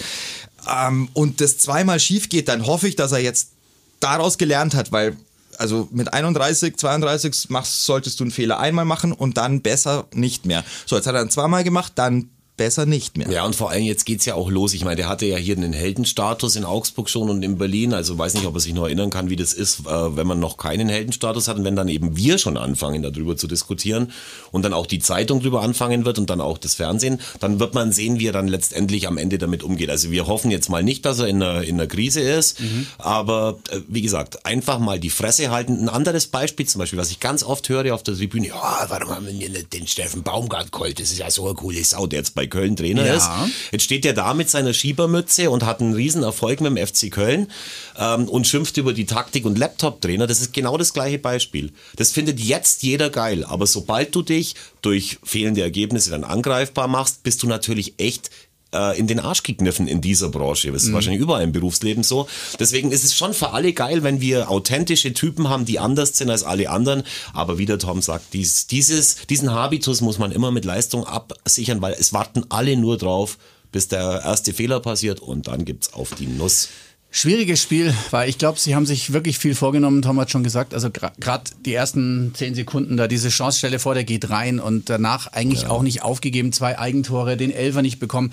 [0.69, 3.51] ähm, und das zweimal schief geht, dann hoffe ich, dass er jetzt
[3.99, 5.17] daraus gelernt hat, weil
[5.57, 10.45] also mit 31, 32 machst, solltest du einen Fehler einmal machen und dann besser nicht
[10.45, 10.63] mehr.
[10.85, 13.29] So, jetzt hat er ihn zweimal gemacht, dann besser nicht mehr.
[13.29, 14.73] Ja, und vor allem jetzt geht's ja auch los.
[14.73, 17.93] Ich meine, der hatte ja hier einen Heldenstatus in Augsburg schon und in Berlin.
[17.93, 20.39] Also weiß nicht, ob er sich noch erinnern kann, wie das ist, äh, wenn man
[20.39, 24.11] noch keinen Heldenstatus hat und wenn dann eben wir schon anfangen, darüber zu diskutieren
[24.51, 27.75] und dann auch die Zeitung darüber anfangen wird und dann auch das Fernsehen, dann wird
[27.75, 29.89] man sehen, wie er dann letztendlich am Ende damit umgeht.
[29.89, 32.87] Also wir hoffen jetzt mal nicht, dass er in einer, in einer Krise ist, mhm.
[32.97, 35.83] aber äh, wie gesagt, einfach mal die Fresse halten.
[35.83, 39.09] Ein anderes Beispiel zum Beispiel, was ich ganz oft höre auf der Tribüne, ja, warum
[39.09, 40.99] haben wir den Steffen Baumgart geholt?
[40.99, 43.13] Das ist ja so eine coole Sau, der jetzt bei Köln Trainer ja.
[43.13, 43.29] ist.
[43.71, 47.11] Jetzt steht er da mit seiner Schiebermütze und hat einen riesen Erfolg mit dem FC
[47.11, 47.51] Köln
[47.97, 50.27] ähm, und schimpft über die Taktik und Laptop-Trainer.
[50.27, 51.71] Das ist genau das gleiche Beispiel.
[51.95, 53.43] Das findet jetzt jeder geil.
[53.45, 58.29] Aber sobald du dich durch fehlende Ergebnisse dann angreifbar machst, bist du natürlich echt
[58.73, 60.71] äh, in den Arsch gekniffen in dieser Branche.
[60.71, 60.93] Das ist mhm.
[60.93, 62.27] wahrscheinlich überall im Berufsleben so.
[62.59, 66.29] Deswegen ist es schon für alle geil, wenn wir authentische Typen haben, die anders sind
[66.29, 67.03] als alle anderen.
[67.33, 71.81] Aber wie der Tom sagt, dies, dieses, diesen Habitus muss man immer mit Leistung absichern,
[71.81, 73.37] weil es warten alle nur drauf,
[73.71, 76.69] bis der erste Fehler passiert und dann gibt's auf die Nuss.
[77.17, 80.03] Schwieriges Spiel, weil ich glaube, sie haben sich wirklich viel vorgenommen.
[80.03, 84.03] Tom hat schon gesagt, also gerade die ersten zehn Sekunden da diese Chancestelle vor, der
[84.03, 85.71] geht rein und danach eigentlich ja.
[85.71, 86.53] auch nicht aufgegeben.
[86.53, 88.31] Zwei Eigentore, den Elfer nicht bekommen.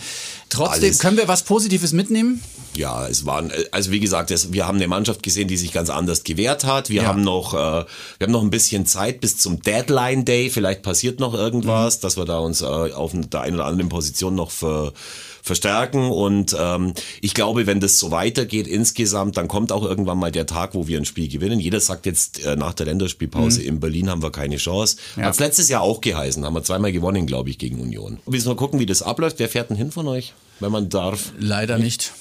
[0.51, 0.99] Trotzdem, Alles.
[0.99, 2.43] können wir was Positives mitnehmen?
[2.77, 5.89] Ja, es waren, also wie gesagt, es, wir haben eine Mannschaft gesehen, die sich ganz
[5.89, 6.91] anders gewehrt hat.
[6.91, 7.09] Wir ja.
[7.09, 7.87] haben noch, äh, wir
[8.21, 10.51] haben noch ein bisschen Zeit bis zum Deadline Day.
[10.51, 12.01] Vielleicht passiert noch irgendwas, mhm.
[12.03, 14.93] dass wir da uns äh, auf der einen oder anderen Position noch für
[15.45, 16.11] verstärken.
[16.11, 20.47] Und ähm, ich glaube, wenn das so weitergeht insgesamt, dann kommt auch irgendwann mal der
[20.47, 21.61] Tag, wo wir ein Spiel gewinnen.
[21.61, 23.69] Jeder sagt jetzt äh, nach der Länderspielpause, mhm.
[23.69, 24.97] in Berlin haben wir keine Chance.
[25.17, 25.25] Ja.
[25.25, 28.19] Hat letztes Jahr auch geheißen, haben wir zweimal gewonnen, glaube ich, gegen Union.
[28.27, 29.39] Müssen wir gucken, wie das abläuft.
[29.39, 31.33] Wer fährt denn hin von euch, wenn man darf?
[31.39, 32.13] Leider nicht.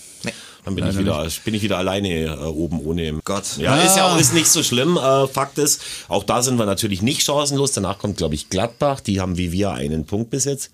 [0.65, 3.19] Dann bin ich wieder, bin ich wieder alleine äh, oben ohne.
[3.23, 3.57] Gott.
[3.57, 4.97] Ja, ist ja auch ist nicht so schlimm.
[4.97, 7.73] Äh, Fakt ist, auch da sind wir natürlich nicht chancenlos.
[7.73, 9.01] Danach kommt, glaube ich, Gladbach.
[9.01, 10.71] Die haben wie wir einen Punkt bis jetzt.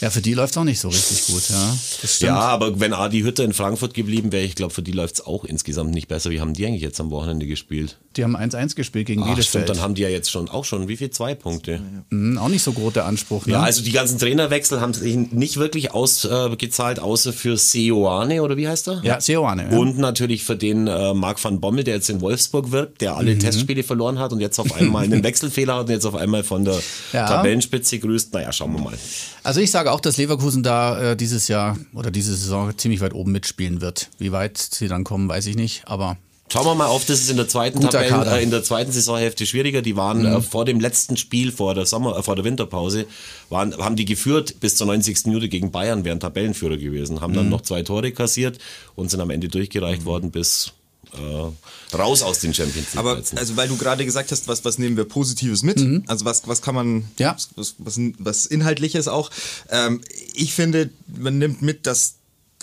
[0.00, 1.76] Ja, für die läuft es auch nicht so richtig gut, ja.
[2.20, 5.26] Ja, aber wenn Adi Hütter in Frankfurt geblieben wäre, ich glaube, für die läuft es
[5.26, 6.30] auch insgesamt nicht besser.
[6.30, 7.96] Wie haben die eigentlich jetzt am Wochenende gespielt?
[8.16, 9.46] Die haben 1-1 gespielt gegen Ach, Bielefeld.
[9.48, 11.10] stimmt, dann haben die ja jetzt schon auch schon, wie viel?
[11.10, 11.80] Zwei Punkte.
[12.10, 13.52] Mhm, auch nicht so groß der Anspruch, ne?
[13.54, 18.68] Ja, also die ganzen Trainerwechsel haben sich nicht wirklich ausgezahlt, außer für Seoane, oder wie
[18.68, 19.00] heißt er?
[19.02, 19.68] Ja, Seoane.
[19.70, 19.76] Ja.
[19.78, 23.18] Und natürlich für den äh, Marc van Bommel, der jetzt in Wolfsburg wirkt, der Mhm.
[23.18, 26.42] alle Testspiele verloren hat und jetzt auf einmal einen Wechselfehler hat und jetzt auf einmal
[26.44, 26.78] von der
[27.12, 27.26] Ja.
[27.26, 28.32] Tabellenspitze grüßt.
[28.34, 28.94] Naja, schauen wir mal.
[29.42, 33.14] Also ich sage auch, dass Leverkusen da äh, dieses Jahr oder diese Saison ziemlich weit
[33.14, 34.08] oben mitspielen wird.
[34.18, 36.16] Wie weit sie dann kommen, weiß ich nicht, aber
[36.52, 38.30] Schauen wir mal auf, das ist in der zweiten Guter Tabellen, Kader.
[38.32, 38.36] Mhm.
[38.38, 39.82] äh, in der zweiten Saisonhälfte schwieriger.
[39.82, 43.06] Die waren äh, vor dem letzten Spiel vor der Sommer, äh, vor der Winterpause,
[43.50, 45.26] waren, haben die geführt bis zur 90.
[45.26, 47.36] Minute gegen Bayern, wären Tabellenführer gewesen, haben Mhm.
[47.36, 48.58] dann noch zwei Tore kassiert
[48.94, 50.72] und sind am Ende durchgereicht worden bis
[51.14, 52.98] äh, raus aus den Champions League.
[52.98, 53.38] Aber Plätzen.
[53.38, 55.82] also weil du gerade gesagt hast, was, was nehmen wir Positives mit?
[56.08, 57.04] Also was, was kann man, Mhm.
[57.18, 57.36] Ja.
[57.56, 59.30] was, was, was Inhaltliches auch.
[59.70, 60.00] Ähm,
[60.34, 62.16] ich finde, man nimmt mit, dass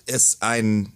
[0.05, 0.91] es ein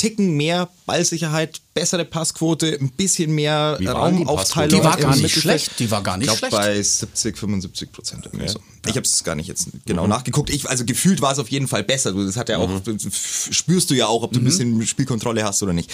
[0.00, 4.80] Ticken mehr Ballsicherheit, bessere Passquote, ein bisschen mehr Raumaufteilung.
[4.80, 6.52] Die war gar nicht schlecht, die war gar nicht ich schlecht.
[6.52, 8.24] glaube bei 70, 75 Prozent.
[8.24, 8.60] irgendwie So.
[8.86, 10.48] Ich habe es gar nicht jetzt genau nachgeguckt.
[10.48, 12.14] Ich, also gefühlt war es auf jeden Fall besser.
[12.14, 13.08] Das hat ja auch, das
[13.50, 15.92] spürst du ja auch, ob du ein bisschen Spielkontrolle hast oder nicht.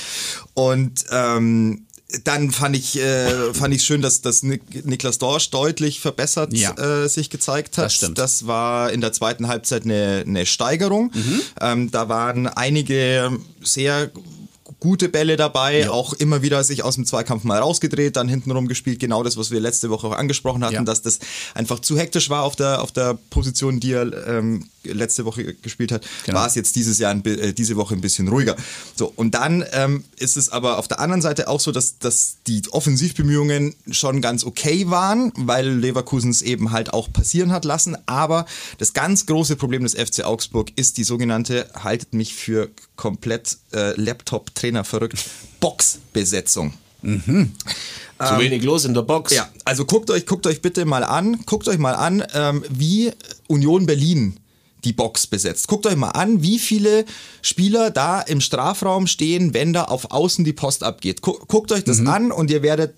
[0.55, 1.86] Und ähm,
[2.25, 6.73] dann fand ich äh, fand ich schön, dass, dass Nik Niklas Dorsch deutlich verbessert Ja.
[6.79, 7.87] äh, sich gezeigt hat.
[7.87, 8.19] Das stimmt.
[8.19, 11.11] Das war in der zweiten Halbzeit eine, eine Steigerung.
[11.61, 14.11] Ähm, da waren einige sehr
[14.81, 19.01] gute Bälle dabei, auch immer wieder sich aus dem Zweikampf mal rausgedreht, dann hintenrum gespielt.
[19.01, 20.83] Genau das, was wir letzte Woche auch angesprochen hatten, Ja.
[20.85, 21.19] dass das
[21.55, 25.91] einfach zu hektisch war auf der, auf der Position, die er ähm, letzte Woche gespielt
[25.93, 26.07] hat.
[26.27, 26.39] Genau.
[26.39, 28.55] War es jetzt dieses Jahr, äh, diese Woche ein bisschen ruhiger.
[28.95, 32.37] So, und dann ähm, ist es aber auf der anderen Seite auch so, dass, dass
[32.47, 37.97] die Offensivbemühungen schon ganz okay waren, weil Leverkusen es eben halt auch passieren hat lassen.
[38.07, 38.47] Aber
[38.79, 43.99] das ganz große Problem des FC Augsburg ist die sogenannte, haltet mich für komplett äh,
[44.01, 45.19] Laptop-Trainer verrückt,
[45.61, 46.73] Boxbesetzung.
[47.03, 49.33] Zu wenig los in der Box.
[49.33, 53.13] Ja, also guckt euch, guckt euch bitte mal an, guckt euch mal an, ähm, wie
[53.49, 54.39] Union Berlin
[54.87, 55.67] die Box besetzt.
[55.69, 57.05] Guckt euch mal an, wie viele
[57.43, 61.21] Spieler da im Strafraum stehen, wenn da auf Außen die Post abgeht.
[61.21, 62.95] Gu- Guckt euch das an und ihr werdet,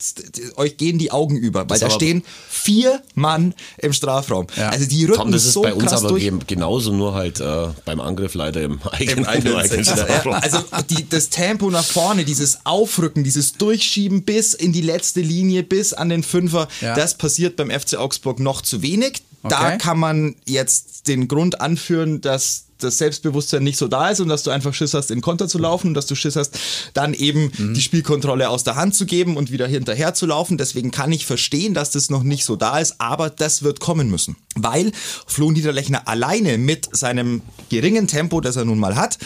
[0.57, 1.81] euch gehen die Augen über, weil Mhm.
[1.81, 4.47] Das da stehen vier Mann im Strafraum.
[4.57, 4.69] Ja.
[4.69, 6.25] Also die rücken Tom, das ist so bei uns krass aber durch.
[6.25, 9.85] ge- genauso, nur halt äh, beim Angriff leider im eigenen, Im eigenen eigenen.
[9.85, 10.33] Strafraum.
[10.33, 10.59] Ja, also
[10.91, 15.93] die, das Tempo nach vorne, dieses Aufrücken, dieses Durchschieben bis in die letzte Linie, bis
[15.95, 16.95] an den Fünfer, Ja.
[16.95, 19.23] das passiert beim FC Augsburg noch zu wenig.
[19.43, 19.79] Da Okay.
[19.79, 24.45] kann man jetzt den Grund anführen, dass das Selbstbewusstsein nicht so da ist und dass
[24.45, 26.57] du einfach Schiss hast, in Konter zu laufen und dass du Schiss hast,
[26.95, 27.75] dann eben Mhm.
[27.75, 30.59] die Spielkontrolle aus der Hand zu geben und wieder hinterher zu laufen.
[30.59, 34.09] Deswegen kann ich verstehen, dass das noch nicht so da ist, aber das wird kommen
[34.11, 34.37] müssen.
[34.63, 34.93] Weil
[35.27, 39.19] Flo Niederlechner alleine mit seinem geringen Tempo, das er nun mal hat,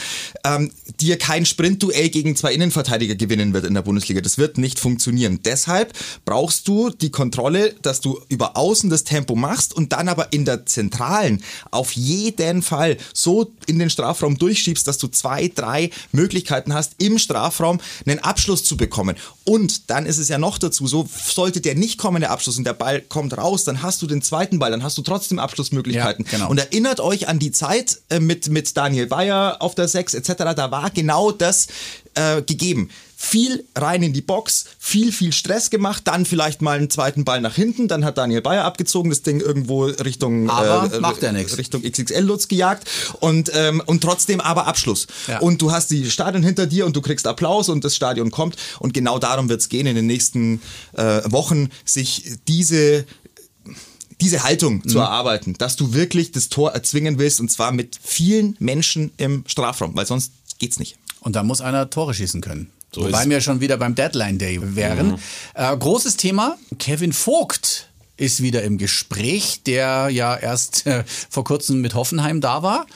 [0.45, 4.21] ähm, dir kein Sprintduell gegen zwei Innenverteidiger gewinnen wird in der Bundesliga.
[4.21, 5.41] Das wird nicht funktionieren.
[5.45, 5.93] Deshalb
[6.25, 10.45] brauchst du die Kontrolle, dass du über außen das Tempo machst und dann aber in
[10.45, 16.75] der Zentralen auf jeden Fall so in den Strafraum durchschiebst, dass du zwei, drei Möglichkeiten
[16.75, 19.17] hast, im Strafraum einen Abschluss zu bekommen.
[19.45, 22.65] Und dann ist es ja noch dazu so, sollte der nicht kommen, der Abschluss, und
[22.65, 26.25] der Ball kommt raus, dann hast du den zweiten Ball, dann hast du trotzdem Abschlussmöglichkeiten.
[26.25, 26.51] Ja, genau.
[26.51, 30.33] Und erinnert euch an die Zeit äh, mit, mit Daniel Bayer auf der 6 etc.,
[30.57, 31.69] da war genau das
[32.15, 32.91] äh, gegeben.
[33.17, 37.41] Viel rein in die Box, viel, viel Stress gemacht, dann vielleicht mal einen zweiten Ball
[37.41, 41.31] nach hinten, dann hat Daniel Bayer abgezogen, das Ding irgendwo Richtung, Aber äh, macht er
[41.31, 41.57] nix.
[41.57, 42.89] Richtung XXL-Lutz gejagt
[43.21, 45.07] und, ähm, und trotzdem aber Abschluss.
[45.29, 45.39] Ja.
[45.39, 48.57] Und du hast die Stadion hinter dir und du kriegst Applaus und das Stadion kommt
[48.81, 50.61] und genau darum wird es gehen in den nächsten
[50.95, 53.07] äh, Wochen, sich diese
[54.23, 58.57] diese Haltung zu erarbeiten, dass du wirklich das Tor erzwingen willst und zwar mit vielen
[58.61, 60.97] Menschen im Strafraum, weil sonst geht's nicht.
[61.21, 62.71] Und da muss einer Tore schießen können.
[62.95, 65.19] So Wobei ist- wir schon wieder beim Deadline Day wären.
[65.55, 71.81] Äh, großes Thema, Kevin Vogt ist wieder im Gespräch, der ja erst äh, vor kurzem
[71.81, 72.87] mit Hoffenheim da war.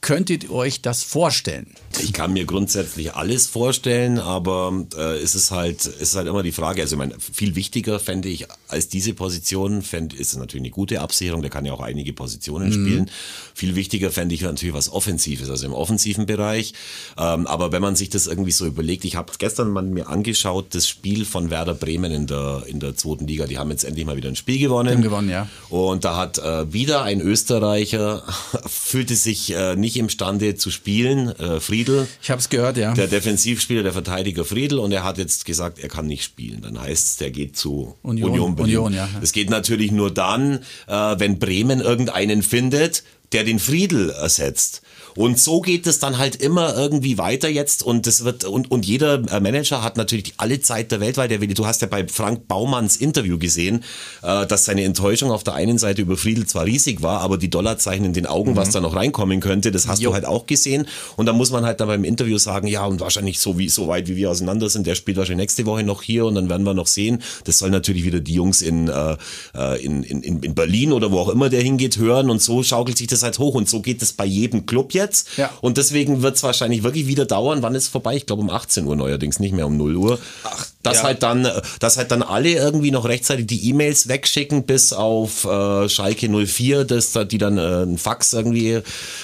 [0.00, 1.66] Könntet ihr euch das vorstellen?
[1.98, 6.42] Ich kann mir grundsätzlich alles vorstellen, aber äh, es ist halt, es ist halt immer
[6.42, 6.82] die Frage.
[6.82, 10.70] Also, ich meine, viel wichtiger fände ich als diese Position, fänd, ist es natürlich eine
[10.70, 11.42] gute Absicherung.
[11.42, 13.10] Der kann ja auch einige Positionen spielen.
[13.54, 16.74] Viel wichtiger fände ich natürlich was Offensives, also im offensiven Bereich.
[17.18, 20.66] Ähm, aber wenn man sich das irgendwie so überlegt, ich habe gestern mal mir angeschaut,
[20.70, 23.46] das Spiel von Werder Bremen in der in der zweiten Liga.
[23.46, 24.94] Die haben jetzt endlich mal wieder ein Spiel gewonnen.
[24.94, 25.48] Haben gewonnen, ja.
[25.68, 28.22] Und da hat äh, wieder ein Österreicher
[28.66, 32.08] fühlte sich äh, nicht imstande zu spielen, äh, Friedel.
[32.22, 32.92] Ich habe es gehört, ja.
[32.94, 36.62] Der Defensivspieler, der Verteidiger Friedel, und er hat jetzt gesagt, er kann nicht spielen.
[36.62, 38.56] Dann heißt es, der geht zu Union, Union.
[38.56, 38.78] Berlin.
[38.78, 39.08] Union, ja.
[39.20, 44.82] Das geht natürlich nur dann, äh, wenn Bremen irgendeinen findet, der den Friedel ersetzt.
[45.16, 48.86] Und so geht es dann halt immer irgendwie weiter jetzt und das wird und, und
[48.86, 51.50] jeder äh, Manager hat natürlich alle Zeit der Welt, weil der will.
[51.50, 53.82] Du hast ja bei Frank Baumanns Interview gesehen,
[54.22, 57.50] äh, dass seine Enttäuschung auf der einen Seite über Friedel zwar riesig war, aber die
[57.50, 58.56] Dollarzeichen in den Augen, mhm.
[58.56, 60.10] was da noch reinkommen könnte, das hast jo.
[60.10, 60.86] du halt auch gesehen.
[61.16, 63.88] Und da muss man halt dann beim Interview sagen, ja und wahrscheinlich so wie so
[63.88, 66.64] weit wie wir auseinander sind, der spielt wahrscheinlich nächste Woche noch hier und dann werden
[66.64, 67.22] wir noch sehen.
[67.44, 69.16] Das soll natürlich wieder die Jungs in, äh,
[69.54, 72.96] äh in, in, in Berlin oder wo auch immer der hingeht hören und so schaukelt
[72.96, 75.28] sich das halt hoch und so geht es bei jedem Club jetzt jetzt.
[75.36, 75.50] Ja.
[75.60, 77.62] Und deswegen wird es wahrscheinlich wirklich wieder dauern.
[77.62, 78.16] Wann ist es vorbei?
[78.16, 80.18] Ich glaube um 18 Uhr neuerdings, nicht mehr um 0 Uhr.
[80.44, 81.02] Ach, dass ja.
[81.04, 85.88] halt dann, dass halt dann alle irgendwie noch rechtzeitig die E-Mails wegschicken, bis auf äh,
[85.88, 88.80] Schalke 04, dass die dann äh, einen Fax irgendwie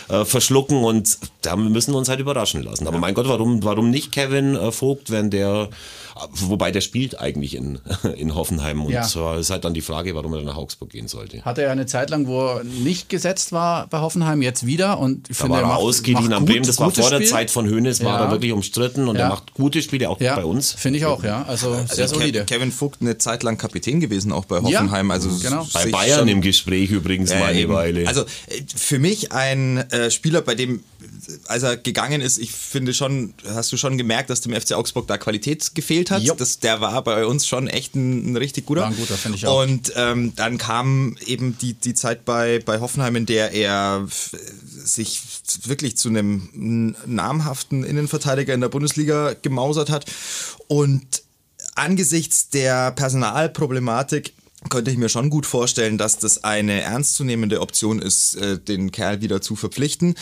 [0.09, 2.87] äh, verschlucken und da müssen wir uns halt überraschen lassen.
[2.87, 3.01] Aber ja.
[3.01, 5.69] mein Gott, warum, warum nicht Kevin äh, Vogt, wenn der
[6.33, 7.79] Wobei der spielt eigentlich in,
[8.17, 9.05] in Hoffenheim und ja.
[9.05, 11.43] so ist halt dann die Frage, warum er nach Augsburg gehen sollte.
[11.45, 15.29] Hatte er eine Zeit lang, wo er nicht gesetzt war bei Hoffenheim, jetzt wieder und
[15.29, 16.67] ich da finde, war er, macht, ausgeliehen am Bremen.
[16.67, 19.23] Das war vor der Zeit von Hönes, war er wirklich umstritten und ja.
[19.23, 20.73] er macht gute Spiele auch bei uns.
[20.73, 21.45] Finde ich auch, ja.
[21.47, 22.45] Also, also sehr solide.
[22.45, 25.11] Kevin Vogt eine Zeit lang Kapitän gewesen, auch bei Hoffenheim.
[25.11, 25.67] also genau.
[25.73, 28.09] Bei Bayern im Gespräch übrigens mal eine Weile.
[28.09, 30.83] Also äh, für mich ein äh, Spieler, bei dem
[31.47, 35.07] als er gegangen ist, ich finde schon, hast du schon gemerkt, dass dem FC Augsburg
[35.07, 36.23] da Qualität gefehlt hat.
[36.39, 38.83] Das, der war bei uns schon echt ein, ein richtig guter.
[38.83, 39.63] War ein guter, finde ich auch.
[39.63, 45.23] Und ähm, dann kam eben die, die Zeit bei, bei Hoffenheim, in der er sich
[45.65, 50.07] wirklich zu einem namhaften Innenverteidiger in der Bundesliga gemausert hat.
[50.69, 51.23] Und
[51.75, 54.33] angesichts der Personalproblematik
[54.71, 59.21] könnte ich mir schon gut vorstellen, dass das eine ernstzunehmende Option ist, äh, den Kerl
[59.21, 60.15] wieder zu verpflichten,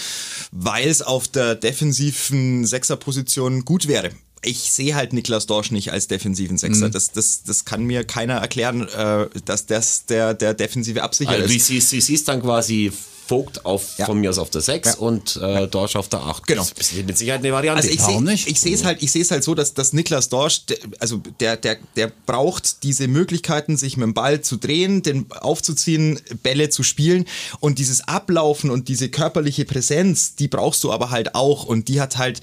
[0.50, 4.10] weil es auf der defensiven Sechserposition gut wäre.
[4.42, 6.88] Ich sehe halt Niklas Dorsch nicht als defensiven Sechser.
[6.88, 6.92] Mhm.
[6.92, 11.54] Das, das, das kann mir keiner erklären, äh, dass das der, der defensive Absicherer also,
[11.54, 11.70] ist.
[11.70, 12.92] Du siehst, siehst dann quasi
[13.26, 14.06] Vogt auf, ja.
[14.06, 14.94] von mir aus auf der 6 ja.
[14.98, 16.46] und äh, Dorsch auf der 8.
[16.46, 16.62] Genau.
[16.62, 17.82] Das ist mit Sicherheit eine Variante.
[17.82, 20.28] Also ich sehe ich sehe es halt, ich sehe es halt so, dass, dass Niklas
[20.28, 25.02] Dorsch, der, also der, der, der braucht diese Möglichkeiten, sich mit dem Ball zu drehen,
[25.02, 27.24] den aufzuziehen, Bälle zu spielen
[27.60, 32.00] und dieses Ablaufen und diese körperliche Präsenz, die brauchst du aber halt auch und die
[32.00, 32.40] hat halt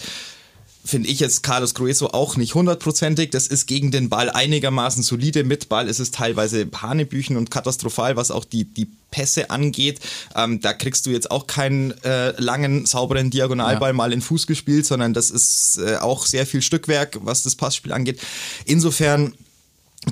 [0.83, 3.29] finde ich jetzt Carlos Grueso auch nicht hundertprozentig.
[3.29, 5.43] Das ist gegen den Ball einigermaßen solide.
[5.43, 9.99] Mit Ball ist es teilweise Hanebüchen und katastrophal, was auch die, die Pässe angeht.
[10.35, 13.93] Ähm, da kriegst du jetzt auch keinen äh, langen, sauberen Diagonalball ja.
[13.93, 17.91] mal in Fuß gespielt, sondern das ist äh, auch sehr viel Stückwerk, was das Passspiel
[17.91, 18.19] angeht.
[18.65, 19.33] Insofern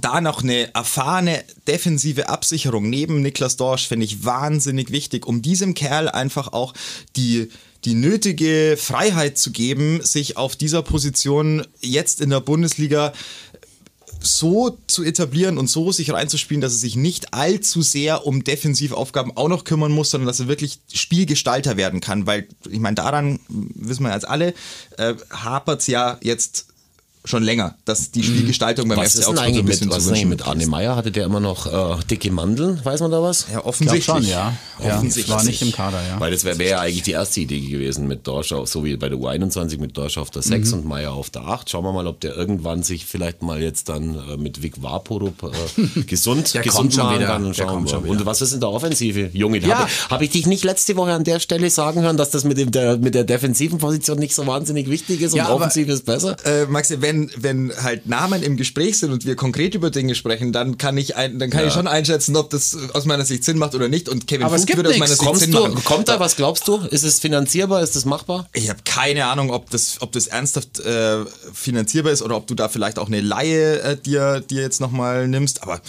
[0.01, 5.73] da noch eine erfahrene defensive Absicherung neben Niklas Dorsch finde ich wahnsinnig wichtig, um diesem
[5.73, 6.75] Kerl einfach auch
[7.15, 7.49] die
[7.85, 13.13] die nötige Freiheit zu geben, sich auf dieser Position jetzt in der Bundesliga
[14.21, 19.35] so zu etablieren und so sich reinzuspielen, dass er sich nicht allzu sehr um Defensivaufgaben
[19.37, 22.27] auch noch kümmern muss, sondern dass er wirklich Spielgestalter werden kann.
[22.27, 24.53] Weil, ich meine, daran wissen wir jetzt alle,
[24.97, 26.68] äh, hapert es ja jetzt
[27.29, 28.23] schon länger, dass die mhm.
[28.23, 30.95] Spielgestaltung beim was FC Augsburg so ein bisschen mit, was zu wünschen mit Arne Meyer
[30.95, 33.47] hatte der immer noch äh, dicke Mandeln, weiß man da was?
[33.51, 34.05] Ja, offensichtlich.
[34.05, 34.53] schon, ja.
[34.79, 35.27] Offensichtlich.
[35.27, 36.19] Ja, war nicht im Kader, ja.
[36.19, 39.09] Weil das wäre wär ja eigentlich die erste Idee gewesen mit Dorsch, so wie bei
[39.09, 40.77] der U21 mit Dorsch auf der 6 mhm.
[40.79, 41.69] und Meyer auf der 8.
[41.69, 45.43] Schauen wir mal, ob der irgendwann sich vielleicht mal jetzt dann äh, mit Vic Vaporup
[45.43, 48.09] äh, gesund, der gesund machen kann und schauen wir.
[48.09, 49.29] Und was ist in der Offensive?
[49.33, 49.79] Junge, ja.
[49.79, 52.57] habe hab ich dich nicht letzte Woche an der Stelle sagen hören, dass das mit,
[52.57, 56.05] dem, der, mit der defensiven Position nicht so wahnsinnig wichtig ist und ja, offensiv ist
[56.05, 56.37] besser?
[56.45, 60.15] Äh, Maxi, wenn, wenn halt halt Namen im Gespräch sind und wir konkret über Dinge
[60.15, 61.67] sprechen, dann kann ich ein, dann kann ja.
[61.67, 64.07] ich schon einschätzen, ob das aus meiner Sicht Sinn macht oder nicht.
[64.07, 65.83] Und Kevin Aber Vogt würde aus meiner Sicht Kommst Sinn du, machen.
[65.83, 66.77] Kommt da, was glaubst du?
[66.77, 67.81] Ist es finanzierbar?
[67.81, 68.47] Ist es machbar?
[68.53, 72.55] Ich habe keine Ahnung, ob das, ob das ernsthaft äh, finanzierbar ist oder ob du
[72.55, 75.63] da vielleicht auch eine Laie äh, dir, dir jetzt nochmal nimmst.
[75.63, 75.81] Aber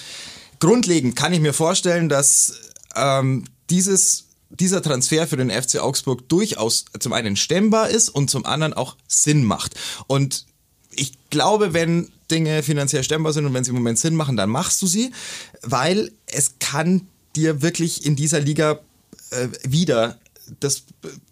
[0.58, 2.54] grundlegend kann ich mir vorstellen, dass
[2.96, 8.44] ähm, dieses dieser Transfer für den FC Augsburg durchaus zum einen stemmbar ist und zum
[8.44, 9.76] anderen auch Sinn macht.
[10.08, 10.44] Und
[10.94, 14.50] ich glaube, wenn Dinge finanziell stemmbar sind und wenn sie im Moment Sinn machen, dann
[14.50, 15.12] machst du sie,
[15.62, 17.02] weil es kann
[17.36, 18.80] dir wirklich in dieser Liga
[19.30, 20.19] äh, wieder
[20.60, 20.84] das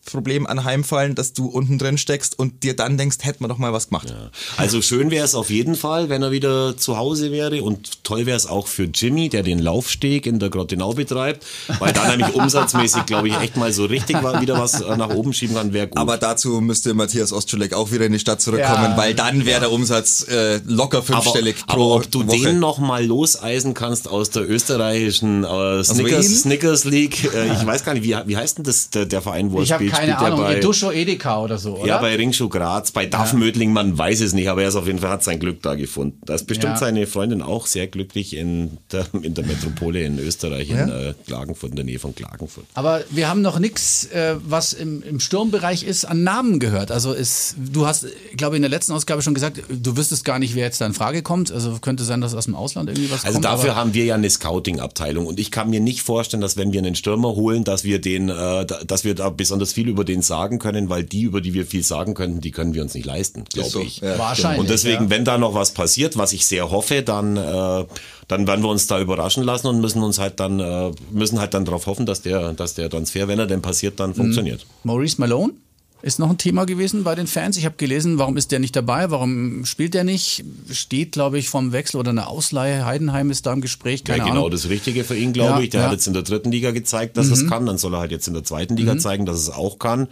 [0.04, 3.72] Problem anheimfallen, dass du unten drin steckst und dir dann denkst, hätten wir doch mal
[3.72, 4.10] was gemacht.
[4.10, 4.30] Ja.
[4.56, 8.26] Also schön wäre es auf jeden Fall, wenn er wieder zu Hause wäre und toll
[8.26, 11.44] wäre es auch für Jimmy, der den Laufsteg in der Grottenau betreibt,
[11.78, 15.56] weil da nämlich umsatzmäßig, glaube ich, echt mal so richtig wieder was nach oben schieben
[15.56, 15.98] kann, wäre gut.
[15.98, 18.96] Aber dazu müsste Matthias Ostschulek auch wieder in die Stadt zurückkommen, ja.
[18.96, 22.38] weil dann wäre der Umsatz äh, locker fünfstellig aber, pro aber ob du Woche.
[22.38, 27.84] den noch mal loseisen kannst aus der österreichischen äh, Snickers, Snickers League, äh, ich weiß
[27.84, 29.94] gar nicht, wie, wie heißt denn das, der, der Verein, wo er Ich habe spielt,
[29.96, 31.86] keine spielt er Ahnung, bei, Eduscho Edeka oder so, oder?
[31.86, 34.86] ja, bei Ringschuh Graz, bei Duff Mödling, man weiß es nicht, aber er ist auf
[34.86, 36.18] jeden Fall, hat sein Glück da gefunden.
[36.24, 36.78] Da ist bestimmt Ja.
[36.78, 41.70] seine Freundin auch sehr glücklich in der, in der Metropole in Österreich, in äh, Klagenfurt,
[41.70, 42.64] in der Nähe von Klagenfurt.
[42.74, 46.90] Aber wir haben noch nichts, äh, was im, im Sturmbereich ist, an Namen gehört.
[46.90, 50.38] Also ist, du hast, glaube ich, in der letzten Ausgabe schon gesagt, du wüsstest gar
[50.38, 51.50] nicht, wer jetzt da in Frage kommt.
[51.52, 53.44] Also könnte sein, dass aus dem Ausland irgendwie was Also kommt.
[53.44, 56.72] dafür aber- haben wir ja eine Scouting-Abteilung und ich kann mir nicht vorstellen, dass wenn
[56.72, 58.32] wir einen Stürmer holen, dass wir den, äh,
[58.66, 61.66] da- dass wir da besonders viel über den sagen können, weil die, über die wir
[61.66, 64.00] viel sagen könnten, die können wir uns nicht leisten, glaube so, ich.
[64.00, 64.18] ja.
[64.18, 64.60] Wahrscheinlich.
[64.60, 65.10] Und deswegen, ja.
[65.10, 67.84] wenn da noch was passiert, was ich sehr hoffe, dann, äh,
[68.26, 71.54] dann werden wir uns da überraschen lassen und müssen uns halt dann, äh, müssen halt
[71.54, 74.66] dann darauf hoffen, dass der, dass der Transfer, wenn er denn passiert, dann funktioniert.
[74.82, 75.52] Maurice Malone
[76.00, 77.56] ist noch ein Thema gewesen bei den Fans.
[77.56, 79.10] Ich habe gelesen, warum ist der nicht dabei?
[79.10, 80.44] Warum spielt der nicht?
[80.70, 82.84] Steht, glaube ich, vom Wechsel oder eine Ausleihe.
[82.86, 84.04] Heidenheim ist da im Gespräch.
[84.04, 84.50] Keine ja, genau Ahnung.
[84.52, 85.70] das Richtige für ihn, glaube Ja, ich.
[85.70, 85.86] Der ja.
[85.86, 85.90] Mhm.
[85.90, 87.66] hat jetzt in der dritten Liga gezeigt, dass es kann.
[87.66, 90.06] Dann soll er halt jetzt in der zweiten Liga zeigen, dass es auch kann.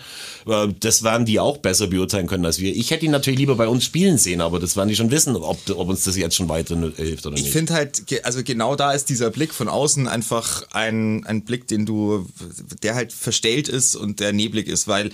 [0.46, 2.74] Äh, Das werden die auch besser beurteilen können als wir.
[2.74, 5.36] Ich hätte ihn natürlich lieber bei uns spielen sehen, aber das werden die schon wissen,
[5.36, 7.52] ob, ob uns das jetzt schon weiter hilft oder Ich nicht.
[7.52, 11.86] finde halt, also genau da ist dieser Blick von außen einfach ein, ein Blick, den
[11.86, 12.26] du,
[12.82, 15.10] der halt verstellt ist und der neblig ist, weil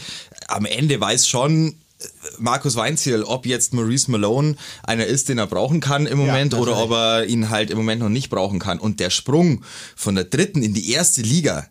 [0.49, 2.05] am Ende weiß schon äh,
[2.39, 6.77] Markus Weinziel, ob jetzt Maurice Malone einer ist, den er brauchen kann im Moment oder
[6.79, 8.79] ob er ihn halt im Moment noch nicht brauchen kann.
[8.79, 9.65] Und der Sprung
[9.97, 11.67] von der dritten in die erste Liga,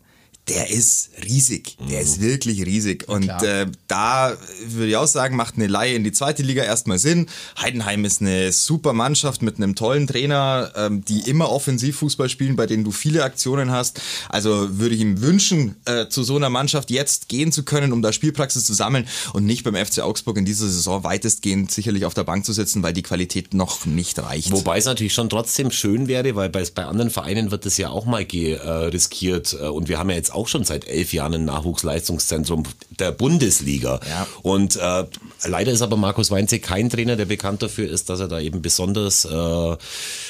[0.48, 1.76] der ist riesig.
[1.88, 3.08] Der ist wirklich riesig.
[3.08, 6.98] Und äh, da würde ich auch sagen, macht eine Laie in die zweite Liga erstmal
[6.98, 7.28] Sinn.
[7.60, 12.66] Heidenheim ist eine super Mannschaft mit einem tollen Trainer, ähm, die immer Offensivfußball spielen, bei
[12.66, 14.00] denen du viele Aktionen hast.
[14.28, 18.02] Also würde ich ihm wünschen, äh, zu so einer Mannschaft jetzt gehen zu können, um
[18.02, 22.14] da Spielpraxis zu sammeln und nicht beim FC Augsburg in dieser Saison weitestgehend sicherlich auf
[22.14, 24.50] der Bank zu sitzen, weil die Qualität noch nicht reicht.
[24.50, 27.90] Wobei es natürlich schon trotzdem schön wäre, weil bei, bei anderen Vereinen wird das ja
[27.90, 29.56] auch mal äh, riskiert.
[29.60, 32.64] Äh, Und wir haben ja jetzt auch schon seit elf Jahren ein Nachwuchsleistungszentrum
[32.98, 34.00] der Bundesliga.
[34.08, 34.26] Ja.
[34.42, 35.04] Und äh,
[35.44, 38.62] leider ist aber Markus Weinze kein Trainer, der bekannt dafür ist, dass er da eben
[38.62, 39.72] besonders äh,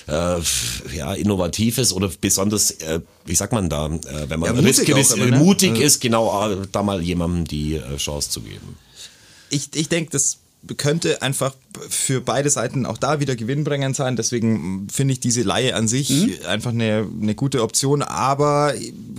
[0.09, 0.41] äh,
[0.97, 4.89] ja, innovativ ist oder besonders, äh, wie sagt man da, äh, wenn man Ja, mutig
[4.95, 5.39] risk- immer, ne?
[5.39, 8.77] mutig ist, genau äh, da mal jemandem die äh, Chance zu geben.
[9.51, 10.39] ich, ich denke, das
[10.77, 11.55] könnte einfach
[11.89, 14.15] für beide Seiten auch da wieder gewinnbringend sein.
[14.15, 16.35] Deswegen finde ich diese Laie an sich Mhm.
[16.47, 18.03] einfach eine, eine gute Option.
[18.03, 18.73] Aber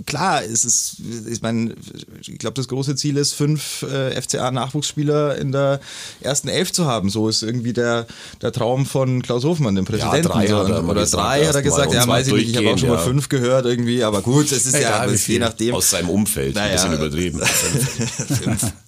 [0.06, 0.96] klar, es ist,
[1.30, 1.74] ich meine,
[2.20, 5.80] ich glaube, das große Ziel ist, fünf äh, FCA-Nachwuchsspieler in der
[6.20, 7.10] ersten Elf zu haben.
[7.10, 8.06] So ist irgendwie der,
[8.40, 10.28] der Traum von Klaus Hofmann, dem Präsidenten.
[10.28, 10.56] drei so.
[10.56, 11.92] er Oder gesagt, drei hat er gesagt.
[11.92, 12.50] Ja, weiß ich nicht.
[12.50, 13.00] Ich habe auch schon mal ja.
[13.02, 14.02] fünf gehört irgendwie.
[14.02, 15.74] Aber gut, es ist ja, Egal, das, je nachdem.
[15.74, 16.74] Aus seinem Umfeld, ein Naja.
[16.74, 17.40] bisschen übertrieben.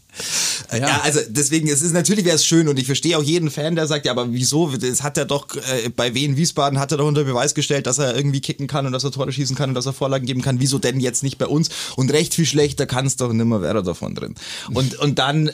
[0.72, 1.00] Ja.
[1.02, 3.86] also deswegen, es ist natürlich wäre es schön und ich verstehe auch jeden Fan, der
[3.86, 4.68] sagt, ja, aber wieso?
[4.76, 7.98] Das hat er doch äh, bei Wien Wiesbaden hat er doch unter Beweis gestellt, dass
[7.98, 10.42] er irgendwie kicken kann und dass er Tore schießen kann und dass er Vorlagen geben
[10.42, 10.60] kann.
[10.60, 11.70] Wieso denn jetzt nicht bei uns?
[11.96, 14.34] Und recht viel schlechter kann es doch nimmer wäre davon drin.
[14.72, 15.50] Und und dann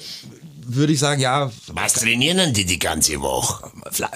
[0.65, 3.71] würde ich sagen, ja, Was trainieren denn die die ganze Woche?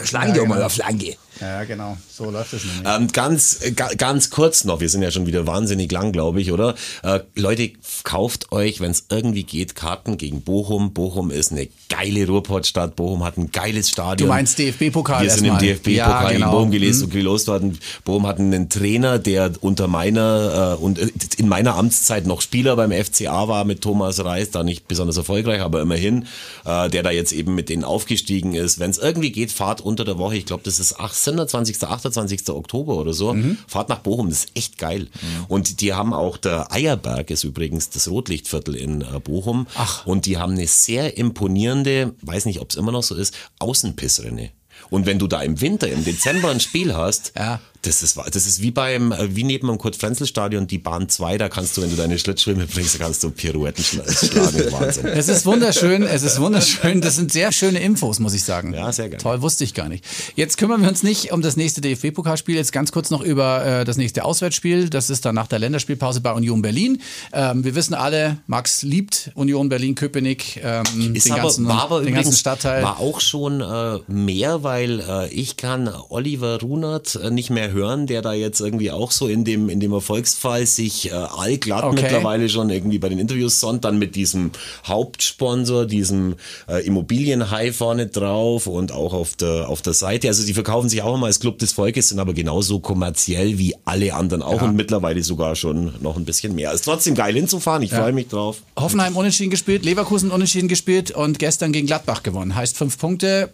[0.05, 1.17] schlagen die auch mal auf Flanke.
[1.41, 1.99] Ja, genau.
[2.11, 2.83] So läuft es nämlich.
[2.87, 6.41] Ähm, ganz, äh, ga, ganz kurz noch, wir sind ja schon wieder wahnsinnig lang, glaube
[6.41, 6.75] ich, oder?
[7.03, 7.73] Äh, Leute,
[8.05, 10.93] kauft euch, wenn es irgendwie geht, Karten gegen Bochum.
[10.93, 12.97] Bochum ist eine geile Ruhrpottstadt.
[12.97, 14.29] Bochum hat ein geiles Stadion.
[14.29, 15.59] Du meinst DFB-Pokal Wir sind im.
[15.59, 16.53] DFB-Pokal Ja, genau.
[16.53, 17.79] Bochum gelost, gelost worden.
[18.05, 22.77] Bochum hat einen Trainer, der unter meiner äh, und äh, in meiner Amtszeit noch Spieler
[22.77, 26.27] beim FCA war mit Thomas Reis, da nicht besonders erfolgreich, aber immerhin,
[26.65, 28.79] äh, der da jetzt eben mit denen aufgestiegen ist.
[28.79, 31.83] Wenn es irgendwie geht, fahrt unter der Woche, ich glaube, das ist 8, 27.
[31.85, 32.49] 28.
[32.51, 33.59] Oktober oder so, Mhm.
[33.67, 35.09] fahrt nach Bochum, das ist echt geil.
[35.49, 39.67] Und die haben auch, der Eierberg ist übrigens das Rotlichtviertel in äh, Bochum.
[39.77, 40.07] Ach.
[40.07, 44.51] Und die haben eine sehr imponierende, weiß nicht, ob es immer noch so ist, Außenpissrinne.
[44.91, 47.61] Und wenn du da im Winter, im Dezember ein Spiel hast, Ja.
[47.87, 51.49] Das ist, das ist wie beim, äh, wie neben dem Kurt-Frenzel-Stadion, die Bahn 2, da
[51.49, 54.73] kannst du, wenn du deine Schlittschuhe mitbringst, kannst du Pirouetten schla- schlagen.
[54.73, 55.07] Wahnsinn.
[55.07, 57.01] Es ist wunderschön, es ist wunderschön.
[57.01, 58.73] Das sind sehr schöne Infos, muss ich sagen.
[58.75, 59.23] Ja, sehr gerne.
[59.23, 60.05] Toll, wusste ich gar nicht.
[60.35, 63.85] Jetzt kümmern wir uns nicht um das nächste DFB-Pokalspiel, jetzt ganz kurz noch über äh,
[63.85, 64.89] das nächste Auswärtsspiel.
[64.91, 67.01] Das ist dann nach der Länderspielpause bei Union Berlin.
[67.33, 71.99] Ähm, wir wissen alle, Max liebt Union Berlin-Köpenick, ähm, Ist den, aber, ganzen, war aber
[72.01, 72.83] den ganzen übrigens, Stadtteil.
[72.83, 77.76] war auch schon äh, mehr, weil äh, ich kann Oliver Runert äh, nicht mehr hören,
[78.07, 82.03] der da jetzt irgendwie auch so in dem, in dem Erfolgsfall sich äh, allglatt Okay.
[82.03, 84.51] mittlerweile schon irgendwie bei den Interviews sonnt, dann mit diesem
[84.87, 86.35] Hauptsponsor, diesem
[86.69, 90.29] äh, Immobilienhai vorne drauf und auch auf der, auf der Seite.
[90.29, 93.75] Also die verkaufen sich auch immer als Club des Volkes, sind aber genauso kommerziell wie
[93.85, 96.73] alle anderen auch und mittlerweile sogar schon noch ein bisschen mehr.
[96.73, 98.63] Ist trotzdem geil hinzufahren, ich freue mich drauf.
[98.79, 102.55] Hoffenheim unentschieden gespielt, Leverkusen unentschieden gespielt und gestern gegen Gladbach gewonnen.
[102.55, 103.51] Heißt fünf Punkte,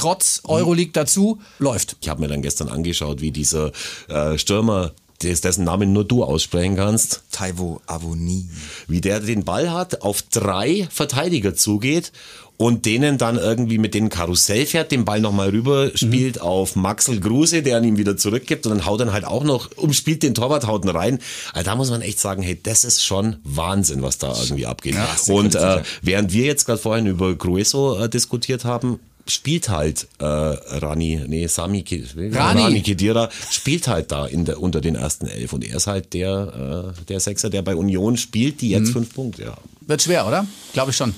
[0.00, 1.96] trotz Euroleague dazu, läuft.
[2.00, 3.72] Ich habe mir dann gestern angeschaut, wie dieser
[4.08, 4.92] äh, Stürmer
[5.22, 8.48] des- dessen Namen nur du aussprechen kannst, Taiwo Avoni.
[8.88, 12.12] wie der den Ball hat, auf drei Verteidiger zugeht
[12.56, 17.18] und denen dann irgendwie mit den Karussell fährt, den Ball nochmal rüber spielt auf Maxel
[17.20, 20.34] Kruse, der an ihm wieder zurückgibt und dann haut dann halt auch noch, umspielt den
[20.34, 21.18] Torwart, haut ihn rein.
[21.54, 24.94] Also da muss man echt sagen, hey, das ist schon Wahnsinn, was da irgendwie abgeht.
[25.28, 29.00] und äh, während wir jetzt gerade vorhin über Grueso äh, diskutiert haben,
[29.30, 31.84] spielt halt äh, Rani, nee, Sami
[32.16, 32.62] Rani.
[32.62, 36.12] Rani Kedira spielt halt da in der, unter den ersten elf und er ist halt
[36.12, 39.68] der, äh, der Sechser, der bei Union spielt, die jetzt fünf Punkte haben.
[39.80, 40.46] Wird schwer, oder?
[40.72, 41.14] Glaube ich schon.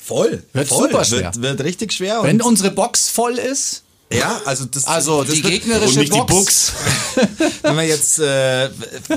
[0.00, 0.42] Voll.
[0.52, 0.90] Wird voll.
[0.90, 1.34] super schwer.
[1.34, 2.22] Wird, wird richtig schwer.
[2.22, 6.14] Wenn unsere Box voll ist, ja, also das, also das die wird, gegnerische Und nicht
[6.14, 6.28] die Box.
[6.30, 6.72] Buchs.
[7.64, 8.68] wenn wir jetzt, äh,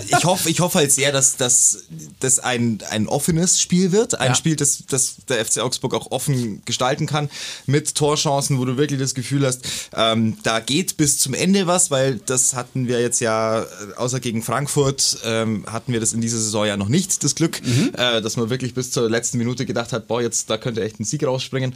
[0.08, 1.84] ich hoffe, ich hoffe halt sehr, dass dass
[2.20, 4.36] das ein, ein offenes Spiel wird, ein Ja.
[4.36, 7.30] Spiel, das, das der FC Augsburg auch offen gestalten kann,
[7.66, 9.62] mit Torchancen, wo du wirklich das Gefühl hast,
[9.96, 13.66] ähm, da geht bis zum Ende was, weil das hatten wir jetzt ja, äh,
[13.98, 17.62] außer gegen Frankfurt, ähm, hatten wir das in dieser Saison ja noch nicht, das Glück,
[17.94, 21.00] äh, dass man wirklich bis zur letzten Minute gedacht hat, boah, jetzt da könnte echt
[21.00, 21.76] ein Sieg rausspringen.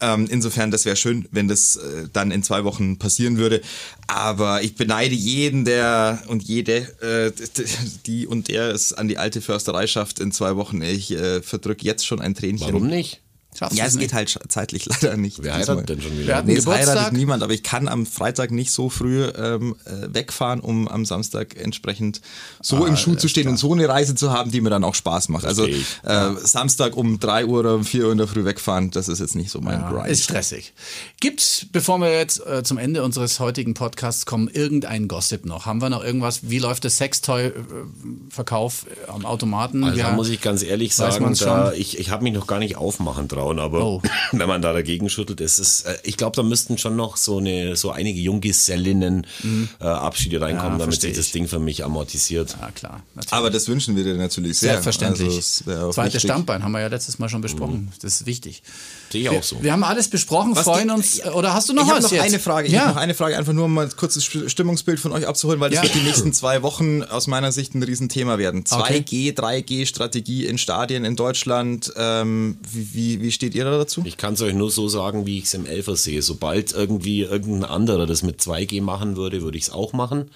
[0.00, 3.60] Ähm, insofern, das wäre schön, wenn das äh, dann in zwei Wochen passieren würde.
[4.06, 7.32] Aber ich beneide jeden, der und jede, äh,
[8.06, 10.82] die und der es an die alte Försterei schafft in zwei Wochen.
[10.82, 12.66] Ich äh, verdrücke jetzt schon ein Tränchen.
[12.66, 13.20] Warum nicht?
[13.58, 14.02] Schaffst Ja, es nicht?
[14.02, 15.42] geht halt zeitlich leider nicht.
[15.42, 16.42] Wer heiratet denn schon wieder?
[16.42, 16.88] Nee, es Geburtstag?
[16.96, 21.04] heiratet niemand, aber ich kann am Freitag nicht so früh ähm, äh, wegfahren, um am
[21.04, 22.20] Samstag entsprechend
[22.62, 24.94] so im Schuh zu stehen und so eine Reise zu haben, die mir dann auch
[24.94, 25.44] Spaß macht.
[25.44, 25.80] Also äh,
[26.42, 29.34] Samstag um 3 Uhr oder um 4 Uhr in der Früh wegfahren, das ist jetzt
[29.34, 30.08] nicht so mein Ja, Grind.
[30.08, 30.72] ist stressig.
[31.20, 35.66] Gibt's, bevor wir jetzt äh, zum Ende unseres heutigen Podcasts kommen, irgendeinen Gossip noch?
[35.66, 36.48] Haben wir noch irgendwas?
[36.50, 39.84] Wie läuft der Sextoy-Verkauf äh, am Automaten?
[39.84, 40.10] Also Ja.
[40.10, 43.28] da muss ich ganz ehrlich sagen, da, ich, ich habe mich noch gar nicht aufmachen
[43.48, 44.02] trauen, aber Oh.
[44.32, 47.38] wenn man da dagegen schüttelt, ist es, äh, ich glaube, da müssten schon noch so
[47.38, 49.26] eine, so einige Junggesellinnen
[49.80, 51.32] äh, Abschiede reinkommen, Ja, damit sich das.
[51.32, 52.56] Ding für mich amortisiert.
[52.60, 53.02] Ja, klar.
[53.14, 53.32] Natürlich.
[53.32, 54.70] Aber das wünschen wir dir natürlich sehr.
[54.72, 55.28] Selbstverständlich.
[55.66, 56.22] Also, Zweites wichtig.
[56.22, 57.92] Standbein haben wir ja letztes Mal schon besprochen.
[58.00, 58.62] Das ist wichtig.
[59.10, 59.62] Sehe ich auch so.
[59.62, 61.24] Wir haben alles besprochen, Was freuen uns.
[61.24, 62.24] Oder hast du noch ich habe was noch jetzt?
[62.26, 62.66] eine Frage.
[62.68, 62.80] Ich ja.
[62.80, 65.60] habe noch eine Frage, einfach nur um mal ein kurzes St- Stimmungsbild von euch abzuholen,
[65.60, 65.82] weil das Ja.
[65.84, 68.64] wird die nächsten zwei Wochen aus meiner Sicht ein Riesenthema werden.
[68.64, 71.92] 2G, 3G-Strategie in Stadien in Deutschland.
[71.96, 74.02] Ähm, wie, wie, wie steht ihr da dazu?
[74.04, 76.22] Ich kann es euch nur so sagen, wie ich es im Elfer sehe.
[76.22, 80.30] Sobald irgendwie irgendein anderer das mit 2G machen würde, würde ich es auch machen.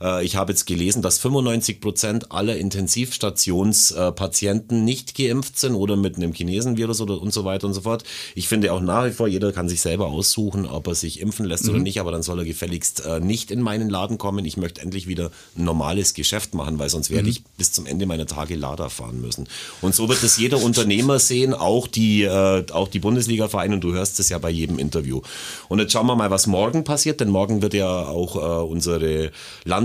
[0.00, 6.16] Äh, Ich habe jetzt gelesen, dass 95 Prozent aller Intensivstationspatienten nicht geimpft sind oder mit
[6.16, 8.04] einem Chinesenvirus oder und so weiter und so fort.
[8.34, 11.46] Ich finde auch nach wie vor, jeder kann sich selber aussuchen, ob er sich impfen
[11.46, 14.44] lässt oder nicht, aber dann soll er gefälligst äh, nicht in meinen Laden kommen.
[14.44, 18.06] Ich möchte endlich wieder ein normales Geschäft machen, weil sonst werde ich bis zum Ende
[18.06, 19.48] meiner Tage Lader fahren müssen.
[19.82, 23.92] Und so wird es jeder Unternehmer sehen, auch die, äh, auch die Bundesliga-Vereine und du
[23.92, 25.20] hörst es ja bei jedem Interview.
[25.68, 29.30] Und jetzt schauen wir mal, was morgen passiert, denn morgen wird ja auch äh, unsere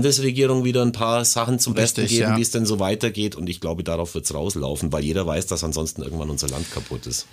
[0.02, 2.36] Landesregierung wieder ein paar Sachen zum Besten Richtig, geben, ja.
[2.36, 5.46] wie es denn so weitergeht und ich glaube, darauf wird es rauslaufen, weil jeder weiß,
[5.46, 7.28] dass ansonsten irgendwann unser Land kaputt ist.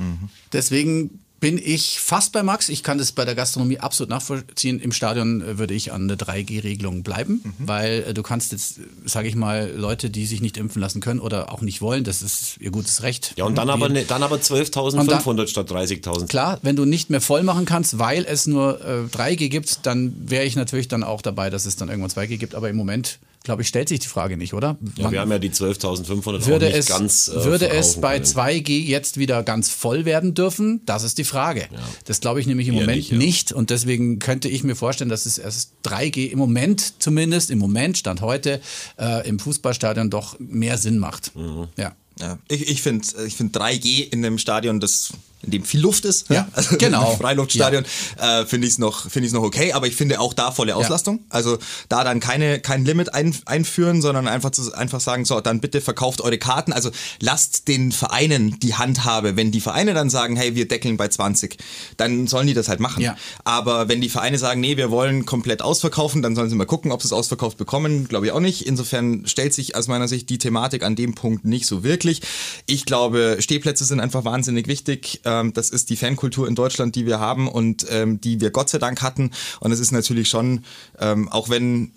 [0.54, 2.70] Deswegen bin ich fast bei Max.
[2.70, 4.80] Ich kann das bei der Gastronomie absolut nachvollziehen.
[4.80, 7.54] Im Stadion äh, würde ich an der 3G-Regelung bleiben, Mhm.
[7.60, 11.20] weil äh, du kannst jetzt, sage ich mal, Leute, die sich nicht impfen lassen können
[11.20, 13.34] oder auch nicht wollen, das ist ihr gutes Recht.
[13.38, 16.28] Ja, und dann aber, ne, dann aber 12.500 statt 30.000.
[16.28, 20.14] Klar, wenn du nicht mehr voll machen kannst, weil es nur äh, 3G gibt, dann
[20.30, 22.56] wäre ich natürlich dann auch dabei, dass es dann irgendwann 2G gibt.
[22.56, 24.78] Aber im Moment, glaube ich, stellt sich die Frage nicht, oder?
[24.96, 28.00] Ja, Man- wir haben ja die 12.500 auch würde nicht es, ganz äh, würde es
[28.02, 28.26] bei können.
[28.26, 30.82] 2G jetzt wieder ganz voll werden dürfen?
[30.86, 31.68] Das ist die Frage.
[32.06, 33.18] Das glaube ich nämlich im Eher Moment nicht, ja.
[33.18, 33.52] nicht.
[33.52, 37.98] Und deswegen könnte ich mir vorstellen, dass es erst 3G im Moment zumindest, im Moment,
[37.98, 38.62] Stand heute,
[39.00, 41.36] äh, im Fußballstadion doch mehr Sinn macht.
[41.36, 41.68] Mhm.
[41.78, 41.96] Ja.
[42.20, 45.12] Ja, ich ich finde ich find 3G in einem Stadion, das
[45.42, 47.16] in dem viel Luft ist, Ja, also genau.
[47.16, 47.86] Freiluftstadion,
[48.18, 51.22] äh, finde ich es noch, find noch okay, aber ich finde auch da volle Auslastung.
[51.30, 55.62] Also da dann keine, kein Limit ein, einführen, sondern einfach, zu, einfach sagen, so, dann
[55.62, 56.74] bitte verkauft eure Karten.
[56.74, 59.38] Also lasst den Vereinen die Handhabe.
[59.38, 61.58] Wenn die Vereine dann sagen, hey, wir deckeln bei 20,
[61.98, 63.02] dann sollen die das halt machen.
[63.02, 63.16] Ja.
[63.46, 66.92] Aber wenn die Vereine sagen, nee, wir wollen komplett ausverkaufen, dann sollen sie mal gucken,
[66.92, 68.08] ob sie es ausverkauft bekommen.
[68.08, 68.66] Glaube ich auch nicht.
[68.66, 72.22] Insofern stellt sich aus meiner Sicht die Thematik an dem Punkt nicht so wirklich.
[72.66, 75.22] Ich glaube, Stehplätze sind einfach wahnsinnig wichtig.
[75.30, 78.70] Ähm, das ist die Fankultur in Deutschland, die wir haben und ähm, die wir Gott
[78.70, 79.32] sei Dank hatten.
[79.60, 80.64] Und es ist natürlich schon,
[81.00, 81.92] ähm, auch wenn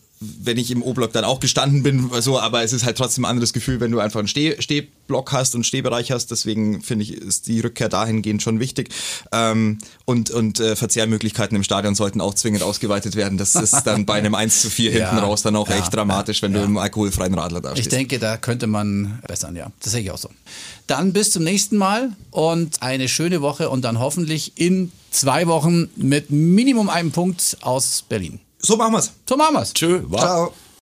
[0.45, 3.31] wenn ich im O-Block dann auch gestanden bin, so, aber es ist halt trotzdem ein
[3.31, 6.31] anderes Gefühl, wenn du einfach einen Steh Stehblock hast und Stehbereich hast.
[6.31, 8.91] Deswegen finde ich, ist die Rückkehr dahingehend schon wichtig.
[9.33, 13.37] Ähm, und und äh, Verzehrmöglichkeiten im Stadion sollten auch zwingend ausgeweitet werden.
[13.37, 15.93] Das ist dann bei einem 1 zu 4 hinten Ja, raus dann auch ja, echt
[15.93, 17.93] dramatisch, wenn du im alkoholfreien Radler da Ich stehst.
[17.93, 19.73] denke, da könnte man bessern, ja.
[19.83, 20.31] Das sehe ich auch so.
[20.93, 25.89] Dann bis zum nächsten Mal und eine schöne Woche und dann hoffentlich in zwei Wochen
[25.97, 28.41] mit Minimum einem Punkt aus Berlin.
[28.59, 29.11] So machen wir's.
[29.27, 29.73] So machen wir's.
[29.73, 30.03] Tschö.
[30.19, 30.53] Ciao.